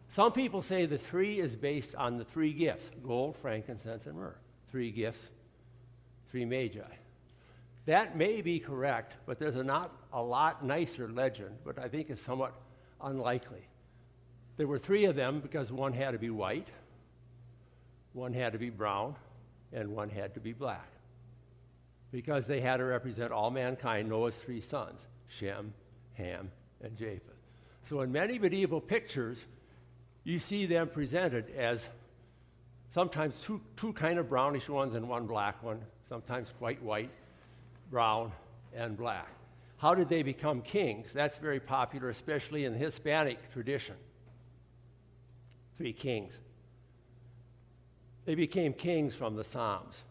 [0.08, 4.36] Some people say the three is based on the three gifts gold, frankincense, and myrrh.
[4.70, 5.28] Three gifts,
[6.30, 6.80] three magi.
[7.86, 12.10] That may be correct, but there's a, not, a lot nicer legend, but I think
[12.10, 12.54] it's somewhat
[13.00, 13.62] unlikely.
[14.56, 16.68] There were three of them because one had to be white,
[18.12, 19.14] one had to be brown,
[19.72, 20.88] and one had to be black.
[22.10, 25.74] Because they had to represent all mankind, Noah's three sons Shem,
[26.14, 26.50] Ham,
[26.82, 27.22] and Japheth.
[27.82, 29.44] So in many medieval pictures,
[30.24, 31.86] you see them presented as
[32.94, 37.10] sometimes two, two kind of brownish ones and one black one, sometimes quite white,
[37.90, 38.32] brown,
[38.74, 39.28] and black.
[39.78, 41.12] How did they become kings?
[41.12, 43.96] That's very popular, especially in the Hispanic tradition.
[45.76, 46.32] Three kings.
[48.24, 50.02] They became kings from the Psalms.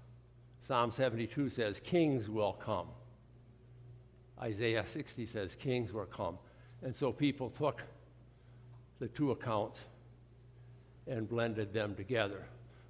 [0.62, 2.88] Psalm 72 says, Kings will come.
[4.42, 6.38] Isaiah 60 says, Kings will come.
[6.82, 7.84] And so people took
[9.00, 9.80] the two accounts
[11.08, 12.46] and blended them together.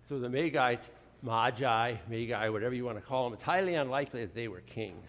[0.08, 0.76] So the Magi,
[1.22, 5.08] Magi, Magi, whatever you want to call them, it's highly unlikely that they were kings.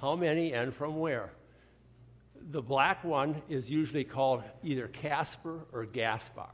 [0.00, 1.30] How many and from where?
[2.48, 6.48] The black one is usually called either Casper or Gaspar.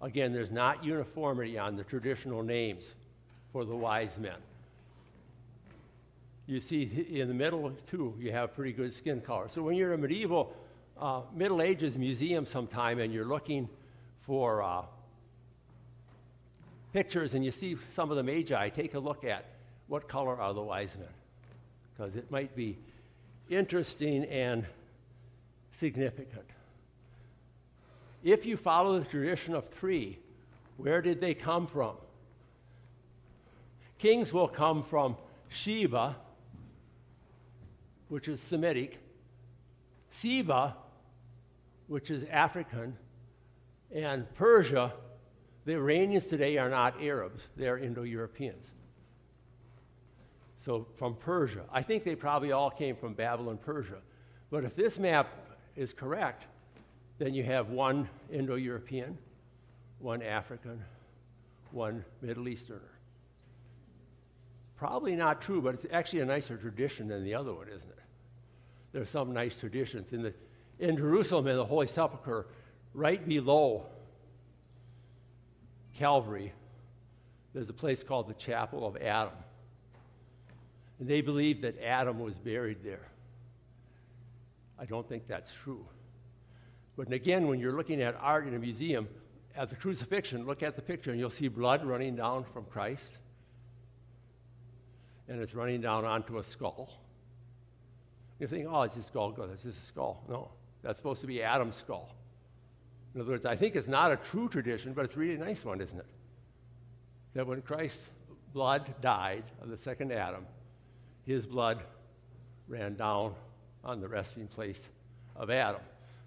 [0.00, 2.94] Again, there's not uniformity on the traditional names
[3.52, 4.36] for the wise men.
[6.46, 9.48] You see in the middle, too, you have pretty good skin color.
[9.48, 10.54] So when you're a medieval,
[11.00, 13.68] uh, Middle Ages museum sometime and you're looking
[14.20, 14.82] for uh,
[16.92, 19.44] pictures and you see some of the magi, take a look at
[19.88, 21.08] what color are the wise men.
[21.96, 22.78] Because it might be
[23.50, 24.64] interesting and
[25.78, 26.48] significant.
[28.22, 30.18] If you follow the tradition of three,
[30.76, 31.96] where did they come from?
[33.98, 35.16] Kings will come from
[35.48, 36.16] Sheba,
[38.08, 38.98] which is Semitic,
[40.10, 40.76] Seba,
[41.86, 42.96] which is African,
[43.94, 44.92] and Persia.
[45.64, 48.70] The Iranians today are not Arabs, they are Indo Europeans.
[50.58, 51.62] So from Persia.
[51.72, 53.98] I think they probably all came from Babylon, Persia.
[54.50, 55.28] But if this map
[55.76, 56.44] is correct,
[57.18, 59.16] then you have one Indo European,
[59.98, 60.82] one African,
[61.70, 62.80] one Middle Easterner.
[64.76, 67.98] Probably not true, but it's actually a nicer tradition than the other one, isn't it?
[68.92, 70.12] There's some nice traditions.
[70.12, 70.34] In, the,
[70.78, 72.46] in Jerusalem, in the Holy Sepulchre,
[72.92, 73.86] right below
[75.98, 76.52] Calvary,
[77.54, 79.32] there's a place called the Chapel of Adam.
[80.98, 83.08] And they believe that Adam was buried there.
[84.78, 85.86] I don't think that's true.
[86.96, 89.08] But again, when you're looking at art in a museum,
[89.54, 93.18] as a crucifixion, look at the picture and you'll see blood running down from Christ.
[95.28, 96.90] And it's running down onto a skull.
[98.38, 99.32] You think, oh, it's skull.
[99.32, 100.22] Go, that's a skull.
[100.28, 100.50] No,
[100.82, 102.10] that's supposed to be Adam's skull.
[103.14, 105.64] In other words, I think it's not a true tradition, but it's really a nice
[105.64, 106.06] one, isn't it?
[107.32, 108.04] That when Christ's
[108.52, 110.46] blood died of the second Adam,
[111.24, 111.82] his blood
[112.68, 113.34] ran down
[113.86, 114.80] on the resting place
[115.36, 115.80] of Adam.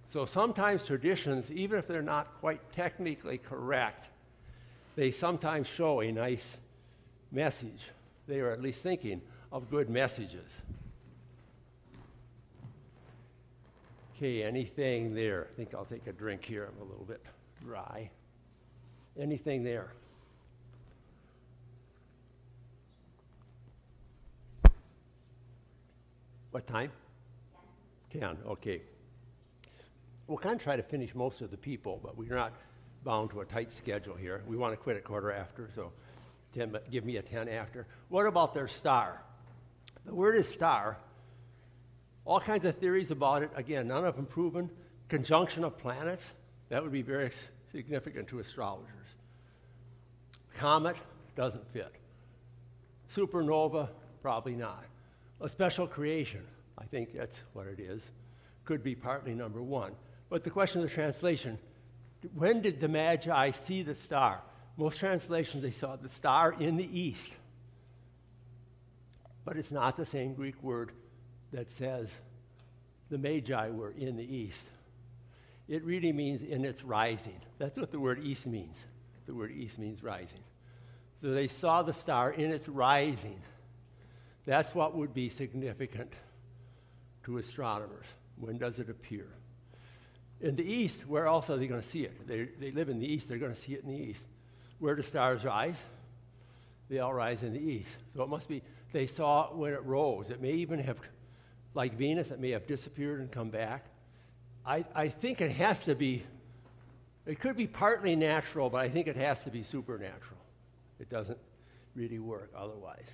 [0.08, 4.08] So sometimes traditions, even if they're not quite technically correct,
[4.96, 6.58] they sometimes show a nice
[7.32, 7.92] message.
[8.28, 10.62] They are at least thinking of good messages.
[14.16, 15.48] Okay, anything there?
[15.52, 16.68] I think I'll take a drink here.
[16.68, 17.24] I'm a little bit
[17.64, 18.10] dry.
[19.20, 19.94] Anything there?
[26.52, 26.92] What time?
[28.12, 28.82] Can, okay.
[30.28, 32.54] We'll kind of try to finish most of the people, but we're not
[33.04, 34.44] bound to a tight schedule here.
[34.48, 35.92] We want to quit at quarter after, so
[36.56, 37.88] 10, give me a 10 after.
[38.10, 39.22] What about their star?
[40.06, 40.98] The word is star.
[42.26, 43.52] All kinds of theories about it.
[43.56, 44.70] Again, none of them proven.
[45.08, 46.32] Conjunction of planets,
[46.70, 47.32] that would be very
[47.72, 48.88] significant to astrologers.
[50.58, 50.96] Comet
[51.36, 51.92] doesn't fit.
[53.16, 53.90] Supernova,
[54.22, 54.84] probably not.
[55.42, 56.46] A special creation,
[56.80, 58.04] I think that's what it is,
[58.66, 59.94] could be partly number one.
[60.30, 61.58] But the question of the translation
[62.34, 64.42] when did the Magi see the star?
[64.78, 67.32] Most translations, they saw the star in the east.
[69.46, 70.92] But it's not the same Greek word
[71.54, 72.10] that says
[73.10, 74.66] the Magi were in the east.
[75.68, 77.40] It really means in its rising.
[77.58, 78.78] That's what the word east means.
[79.26, 80.44] The word east means rising.
[81.22, 83.40] So they saw the star in its rising.
[84.46, 86.12] That's what would be significant
[87.30, 88.06] to astronomers.
[88.38, 89.28] When does it appear?
[90.42, 92.28] In the east, where else are they going to see it?
[92.28, 94.26] They, they live in the east, they're going to see it in the east.
[94.80, 95.76] Where do stars rise?
[96.90, 97.92] They all rise in the east.
[98.16, 98.64] So it must be,
[98.94, 100.32] they saw it when it rose.
[100.32, 101.00] It may even have,
[101.76, 103.86] like Venus, it may have disappeared and come back.
[104.66, 106.24] I, I think it has to be,
[107.28, 110.40] it could be partly natural, but I think it has to be supernatural.
[111.00, 111.38] It doesn't
[111.94, 113.08] really work otherwise.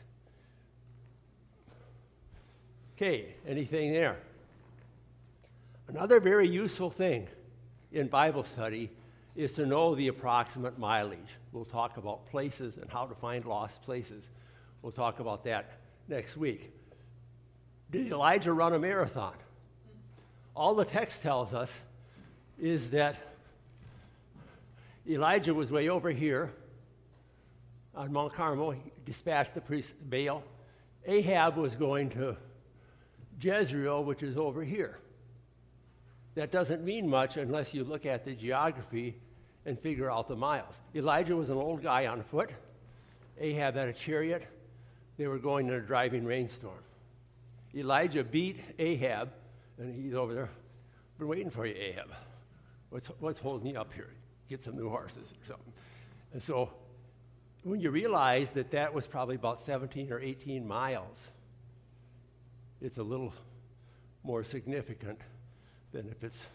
[2.96, 4.18] Okay, anything there?
[5.90, 7.28] Another very useful thing
[7.92, 8.90] in Bible study
[9.36, 11.20] is to know the approximate mileage.
[11.52, 14.24] We'll talk about places and how to find lost places.
[14.82, 15.72] We'll talk about that
[16.08, 16.72] next week.
[17.92, 19.34] Did Elijah run a marathon?
[20.56, 21.72] All the text tells us
[22.58, 23.18] is that
[25.08, 26.50] Elijah was way over here
[27.94, 28.72] on Mount Carmel.
[28.72, 30.44] He dispatched the priest Baal.
[31.06, 32.38] Ahab was going to
[33.42, 34.98] Jezreel, which is over here.
[36.36, 39.16] That doesn't mean much unless you look at the geography
[39.66, 40.76] and figure out the miles.
[40.94, 42.52] Elijah was an old guy on foot.
[43.40, 44.46] Ahab had a chariot.
[45.18, 46.84] They were going in a driving rainstorm.
[47.74, 49.32] Elijah beat Ahab,
[49.78, 50.50] and he's over there.
[51.18, 52.12] Been waiting for you, Ahab.
[52.90, 54.10] What's, what's holding you up here?
[54.50, 55.74] Get some new horses or something.
[56.34, 56.72] And so
[57.64, 61.32] when you realize that that was probably about 17 or 18 miles,
[62.86, 63.34] it's a little
[64.24, 65.20] more significant
[65.92, 66.46] than if it's,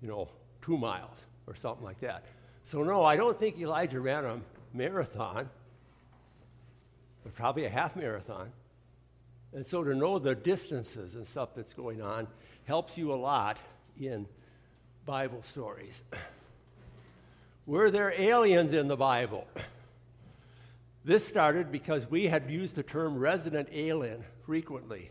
[0.00, 0.28] you know,
[0.62, 2.24] two miles or something like that.
[2.64, 4.40] So, no, I don't think Elijah ran a
[4.72, 5.50] marathon,
[7.22, 8.50] but probably a half marathon.
[9.52, 12.28] And so to know the distances and stuff that's going on
[12.64, 13.58] helps you a lot
[14.00, 14.26] in
[15.04, 16.02] Bible stories.
[17.66, 19.46] Were there aliens in the Bible?
[21.04, 25.10] This started because we had used the term resident alien frequently.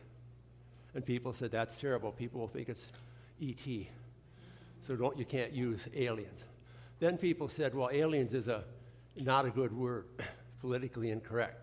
[0.98, 2.12] And people said, that's terrible.
[2.12, 2.88] People will think it's
[3.40, 3.86] ET.
[4.88, 6.40] So don't, you can't use aliens.
[7.00, 8.64] Then people said, well, aliens is a,
[9.16, 10.06] not a good word,
[10.60, 11.62] politically incorrect.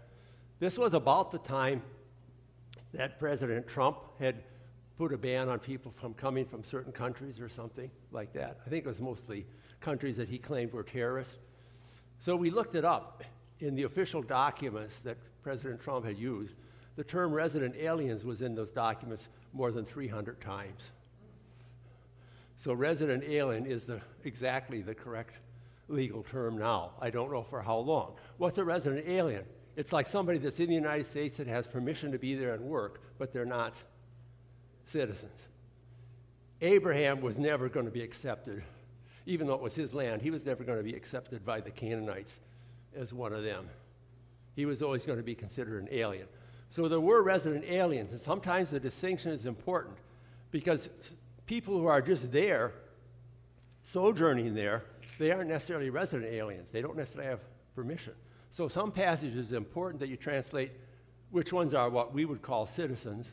[0.61, 1.82] This was about the time
[2.93, 4.37] that President Trump had
[4.97, 8.61] put a ban on people from coming from certain countries or something like that.
[8.64, 9.47] I think it was mostly
[9.80, 11.39] countries that he claimed were terrorists.
[12.20, 13.24] So we looked it up
[13.59, 16.55] in the official documents that President Trump had used.
[16.97, 20.91] The term resident aliens was in those documents more than 300 times.
[22.57, 25.35] So resident alien is the, exactly the correct
[25.89, 26.93] legal term now.
[27.01, 28.15] I don't know for how long.
[28.39, 29.45] What's a resident alien?
[29.77, 32.65] It's like somebody that's in the United States that has permission to be there and
[32.65, 33.75] work, but they're not
[34.87, 35.39] citizens.
[36.61, 38.63] Abraham was never going to be accepted,
[39.27, 41.71] even though it was his land, he was never going to be accepted by the
[41.71, 42.39] Canaanites
[42.97, 43.69] as one of them.
[44.55, 46.29] He was always going to be considered an alien.
[46.75, 49.97] So there were resident aliens, and sometimes the distinction is important
[50.51, 50.91] because
[51.47, 52.72] people who are just there,
[53.85, 54.83] sojourning there,
[55.20, 56.70] they aren't necessarily resident aliens.
[56.72, 57.39] They don't necessarily have
[57.77, 58.14] permission.
[58.51, 60.72] So some passages are important that you translate
[61.31, 63.31] which ones are what we would call citizens,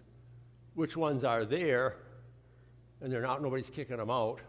[0.76, 1.96] which ones are there,
[3.02, 4.40] and they're not, nobody's kicking them out,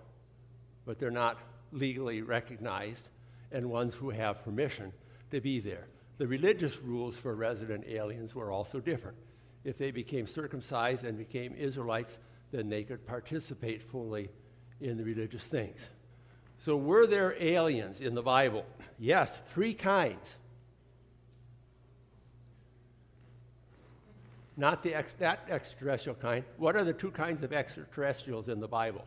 [0.84, 1.38] but they're not
[1.72, 3.08] legally recognized,
[3.52, 4.92] and ones who have permission
[5.30, 5.86] to be there.
[6.18, 9.16] The religious rules for resident aliens were also different.
[9.64, 12.18] If they became circumcised and became Israelites,
[12.50, 14.28] then they could participate fully
[14.80, 15.88] in the religious things.
[16.58, 18.64] So, were there aliens in the Bible?
[18.98, 20.36] Yes, three kinds.
[24.56, 26.44] Not the ex- that extraterrestrial kind.
[26.58, 29.04] What are the two kinds of extraterrestrials in the Bible?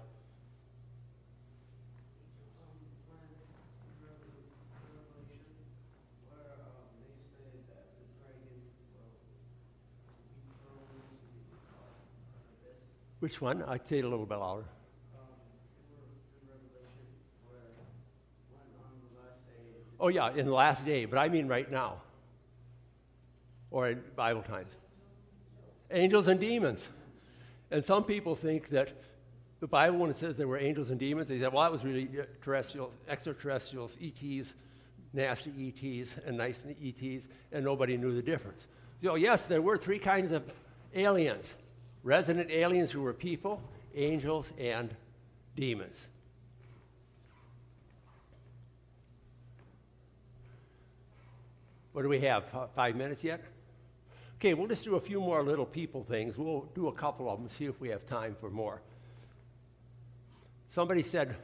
[13.26, 13.63] Which one?
[13.63, 14.65] I'd say it a little bit louder.
[15.15, 15.19] Um,
[19.99, 22.03] oh, yeah, in the last day, but I mean right now.
[23.71, 24.71] Or in Bible times.
[25.89, 26.88] Angels and demons.
[27.71, 28.89] And some people think that
[29.59, 31.84] the Bible, when it says there were angels and demons, they said, well, that was
[31.84, 32.07] really
[32.43, 34.53] terrestrials, extraterrestrials, ETs,
[35.13, 38.67] nasty ETs, and nice ETs, and nobody knew the difference.
[39.01, 40.43] So, yes, there were three kinds of
[40.93, 41.51] aliens
[42.06, 43.60] resident aliens who were people,
[43.95, 44.95] angels, and
[45.58, 46.08] demons.
[51.91, 52.43] What do we have?
[52.76, 53.41] Five minutes yet?
[54.39, 56.38] Okay, we'll just do a few more little people things.
[56.38, 58.82] We'll do a couple of them, see if we have time for more.
[60.70, 61.36] Somebody said,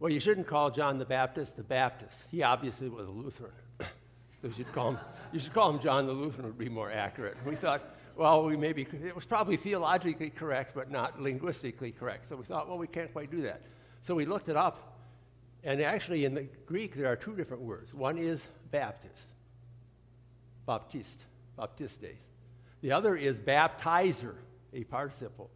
[0.00, 2.16] well, you shouldn't call John the Baptist the Baptist.
[2.30, 3.52] He obviously was a Lutheran.
[4.42, 4.98] you, should call him,
[5.32, 7.36] you should call him John the Lutheran, would be more accurate.
[7.44, 7.82] We thought,
[8.18, 12.28] well, we maybe, it was probably theologically correct, but not linguistically correct.
[12.28, 13.62] So we thought, well, we can't quite do that.
[14.02, 14.98] So we looked it up,
[15.62, 17.94] and actually in the Greek, there are two different words.
[17.94, 19.22] One is Baptist,
[20.66, 21.20] Baptist,
[21.56, 22.18] Baptistes.
[22.80, 24.34] The other is baptizer,
[24.74, 25.50] a participle.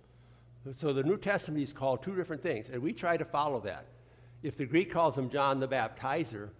[0.72, 3.86] So the New Testament is called two different things, and we try to follow that.
[4.42, 6.50] If the Greek calls him John the Baptizer,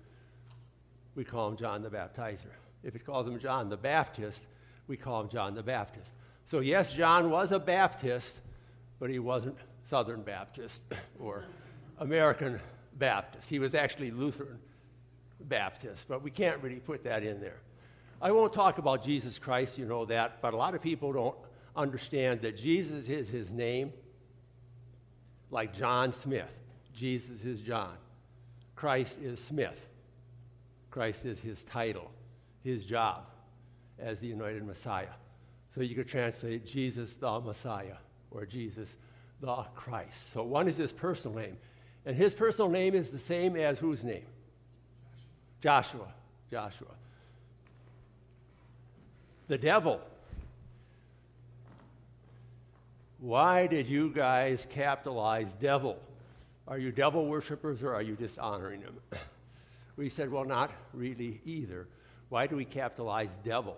[1.15, 2.51] we call him John the Baptizer.
[2.83, 4.41] If it calls him John the Baptist,
[4.87, 6.11] we call him John the Baptist.
[6.45, 8.35] So, yes, John was a Baptist,
[8.99, 9.57] but he wasn't
[9.89, 10.83] Southern Baptist
[11.21, 11.45] or
[11.99, 12.61] American
[12.99, 13.49] Baptist.
[13.49, 14.59] He was actually Lutheran
[15.41, 17.61] Baptist, but we can't really put that in there.
[18.21, 21.37] I won't talk about Jesus Christ, you know that, but a lot of people don't
[21.75, 23.93] understand that Jesus is his name,
[25.51, 26.59] like John Smith.
[26.95, 27.97] Jesus is John.
[28.77, 29.89] Christ is Smith.
[30.91, 32.11] Christ is his title,
[32.63, 33.32] his job
[34.03, 35.15] as the anointed Messiah.
[35.75, 37.97] So you could translate Jesus the Messiah
[38.31, 38.95] or Jesus
[39.41, 40.33] the Christ.
[40.33, 41.57] So one is his personal name.
[42.05, 44.27] And his personal name is the same as whose name?
[45.61, 46.09] Joshua.
[46.51, 46.89] Joshua.
[49.49, 50.01] The devil.
[53.21, 55.97] Why did you guys capitalize devil?
[56.67, 58.97] Are you devil worshippers or are you dishonoring him?
[59.95, 61.87] We said, well, not really either.
[62.31, 63.77] Why do we capitalize devil?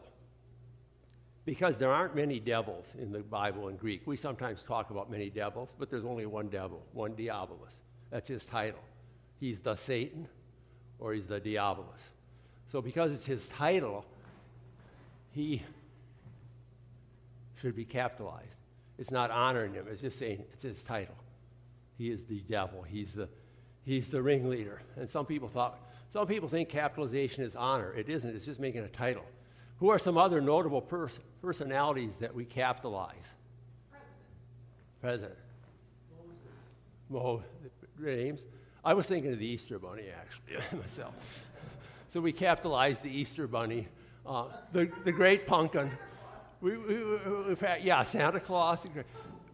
[1.44, 4.02] Because there aren't many devils in the Bible in Greek.
[4.06, 7.74] We sometimes talk about many devils, but there's only one devil, one diabolus.
[8.10, 8.80] That's his title.
[9.40, 10.26] He's the Satan
[10.98, 12.00] or he's the diabolus.
[12.66, 14.06] So because it's his title,
[15.32, 15.62] he
[17.60, 18.56] should be capitalized.
[18.98, 21.16] It's not honoring him, it's just saying it's his title.
[21.98, 22.82] He is the devil.
[22.82, 23.28] He's the,
[23.84, 24.82] he's the ringleader.
[24.96, 25.78] And some people thought,
[26.12, 27.92] some people think capitalization is honor.
[27.92, 29.24] It isn't, it's just making a title.
[29.84, 33.34] Who are some other notable pers- personalities that we capitalize?
[35.02, 35.36] President.
[37.10, 37.42] Mo
[37.98, 38.46] names.
[38.82, 41.44] I was thinking of the Easter Bunny, actually, myself.
[42.08, 43.86] so we capitalized the Easter Bunny,
[44.24, 45.90] uh, the, the Great Pumpkin.
[46.62, 48.86] We, we, we, yeah, Santa Claus.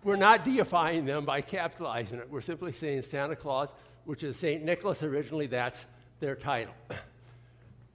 [0.04, 2.30] We're not deifying them by capitalizing it.
[2.30, 3.70] We're simply saying Santa Claus,
[4.04, 4.62] which is St.
[4.62, 5.86] Nicholas originally, that's
[6.20, 6.74] their title.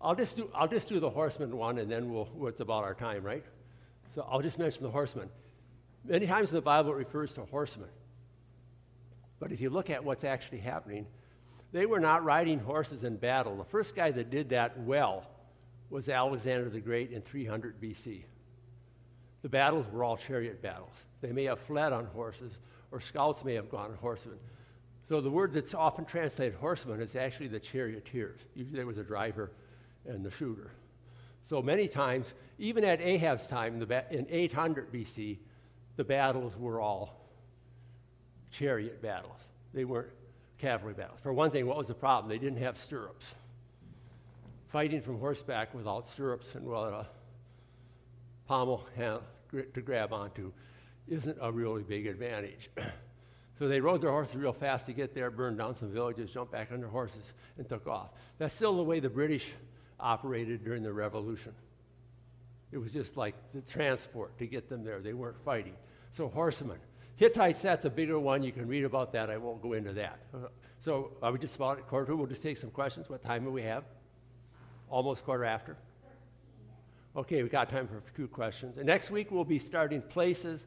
[0.06, 2.93] I'll just do, I'll just do the horseman one and then we'll, it's about our
[2.93, 3.43] time, right?
[4.14, 5.30] So I'll just mention the horseman.
[6.03, 7.89] Many times in the Bible it refers to horsemen.
[9.39, 11.08] But if you look at what's actually happening,
[11.72, 13.58] they were not riding horses in battle.
[13.58, 15.26] The first guy that did that well
[15.89, 18.26] was Alexander the Great in 300 BC.
[19.41, 20.93] The battles were all chariot battles.
[21.22, 22.60] They may have fled on horses,
[22.91, 24.38] or scouts may have gone on horsemen.
[25.10, 28.39] So the word that's often translated horseman is actually the charioteers.
[28.53, 29.51] Usually there was a driver
[30.08, 30.72] and the shooter.
[31.43, 35.38] So many times, even at Ahab's time in 800 BC,
[35.95, 37.30] the battles were all
[38.51, 39.38] chariot battles.
[39.74, 40.10] They weren't
[40.58, 41.20] cavalry battles.
[41.22, 42.30] For one thing, what was the problem?
[42.30, 43.26] They didn't have stirrups.
[44.70, 47.08] Fighting from horseback without stirrups and without a
[48.47, 48.88] pommel
[49.51, 50.51] to grab onto
[51.08, 52.70] isn't a really big advantage.
[53.58, 56.51] So they rode their horses real fast to get there, burned down some villages, jumped
[56.51, 58.10] back on their horses, and took off.
[58.38, 59.49] That's still the way the British
[59.99, 61.53] operated during the Revolution.
[62.71, 64.99] It was just like the transport to get them there.
[64.99, 65.75] They weren't fighting.
[66.11, 66.77] So horsemen.
[67.15, 68.43] Hittites, that's a bigger one.
[68.43, 69.29] You can read about that.
[69.29, 70.19] I won't go into that.
[70.79, 72.17] So are we just about at quarter two?
[72.17, 73.09] We'll just take some questions.
[73.09, 73.83] What time do we have?
[74.89, 75.77] Almost quarter after.
[77.15, 78.77] Okay, we got time for a few questions.
[78.77, 80.65] And next week we'll be starting places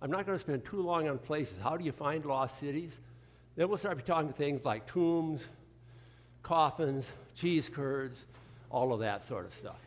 [0.00, 1.56] I'm not going to spend too long on places.
[1.62, 2.92] How do you find lost cities?
[3.56, 5.48] Then we'll start talking to things like tombs,
[6.42, 8.26] coffins, cheese curds,
[8.76, 9.78] all of that sort of stuff.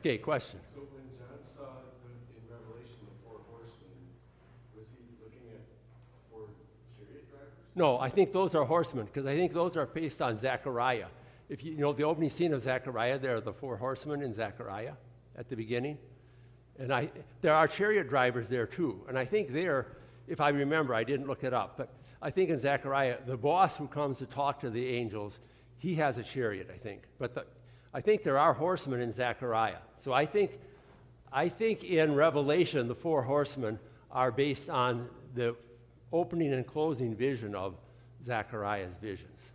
[0.00, 0.58] Okay, question.
[0.74, 3.92] So when John saw in Revelation the four horsemen,
[4.74, 5.60] was he looking at
[6.30, 6.48] four
[6.96, 7.52] chariot drivers?
[7.74, 11.08] No, I think those are horsemen because I think those are based on Zechariah.
[11.50, 14.32] If you, you know the opening scene of Zechariah, there are the four horsemen in
[14.32, 14.94] Zechariah
[15.36, 15.98] at the beginning.
[16.78, 17.10] And I,
[17.42, 19.04] there are chariot drivers there too.
[19.10, 19.88] And I think there,
[20.26, 21.90] if I remember, I didn't look it up, but
[22.22, 25.38] I think in Zechariah, the boss who comes to talk to the angels,
[25.76, 27.02] he has a chariot, I think.
[27.18, 27.44] But the,
[27.94, 29.82] I think there are horsemen in Zechariah.
[29.96, 30.58] So I think,
[31.32, 33.78] I think in Revelation, the four horsemen
[34.10, 35.56] are based on the
[36.12, 37.74] opening and closing vision of
[38.24, 39.51] Zechariah's visions.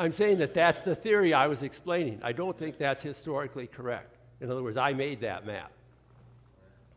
[0.00, 2.20] I'm saying that that's the theory I was explaining.
[2.22, 4.16] I don't think that's historically correct.
[4.40, 5.70] In other words, I made that map.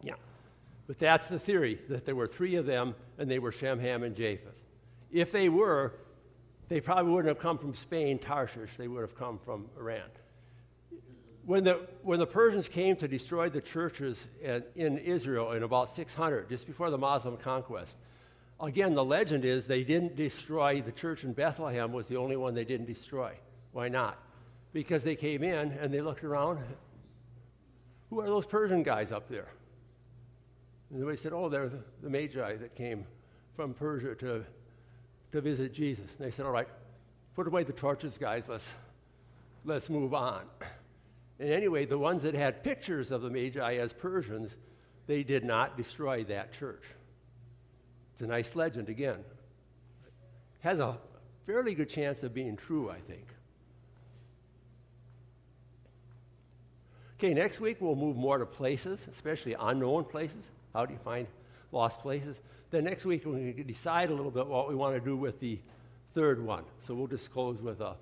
[0.01, 0.13] Yeah.
[0.87, 4.03] But that's the theory that there were three of them and they were Shem, Ham,
[4.03, 4.55] and Japheth.
[5.11, 5.95] If they were,
[6.69, 10.07] they probably wouldn't have come from Spain, Tarshish, they would have come from Iran.
[11.45, 15.93] When the, when the Persians came to destroy the churches in, in Israel in about
[15.93, 17.97] 600, just before the Muslim conquest,
[18.63, 22.53] Again, the legend is they didn't destroy the church in Bethlehem was the only one
[22.53, 23.33] they didn't destroy.
[23.73, 24.17] Why not?
[24.71, 26.59] Because they came in and they looked around.
[28.09, 29.49] Who are those Persian guys up there?
[30.89, 33.05] And they said, Oh, they're the, Magi that came
[33.53, 34.45] from Persia to,
[35.33, 36.05] to visit Jesus.
[36.17, 36.67] And they said, All right,
[37.35, 38.45] put away the torches, guys.
[38.47, 38.69] Let's,
[39.65, 40.43] let's move on.
[41.37, 44.55] And anyway, the ones that had pictures of the Magi as Persians,
[45.05, 46.83] they did not destroy that church.
[48.13, 49.19] It's a nice legend again.
[50.61, 50.97] Has a
[51.45, 53.27] fairly good chance of being true, I think.
[57.17, 60.43] Okay, next week we'll move more to places, especially unknown places.
[60.73, 61.27] How do you find
[61.71, 62.39] lost places?
[62.69, 65.15] Then next week we're going to decide a little bit what we want to do
[65.15, 65.59] with the
[66.13, 66.63] third one.
[66.85, 67.95] So we'll just close with a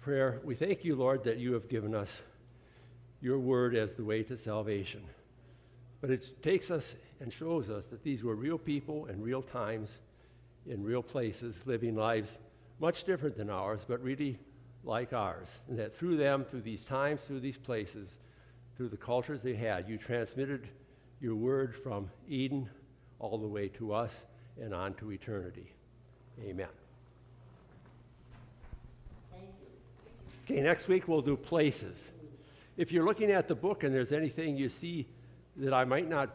[0.00, 0.40] prayer.
[0.42, 2.22] We thank you, Lord, that you have given us
[3.20, 5.02] your word as the way to salvation.
[6.00, 9.98] But it takes us and shows us that these were real people in real times,
[10.66, 12.38] in real places, living lives
[12.80, 14.38] much different than ours, but really
[14.84, 15.48] like ours.
[15.68, 18.16] And that through them, through these times, through these places,
[18.76, 20.68] through the cultures they had, you transmitted
[21.20, 22.70] your word from Eden
[23.18, 24.12] all the way to us
[24.58, 25.74] and on to eternity.
[26.42, 26.68] Amen.
[30.44, 31.98] Okay, next week we'll do places.
[32.76, 35.06] If you're looking at the book and there's anything you see
[35.60, 36.30] that I might not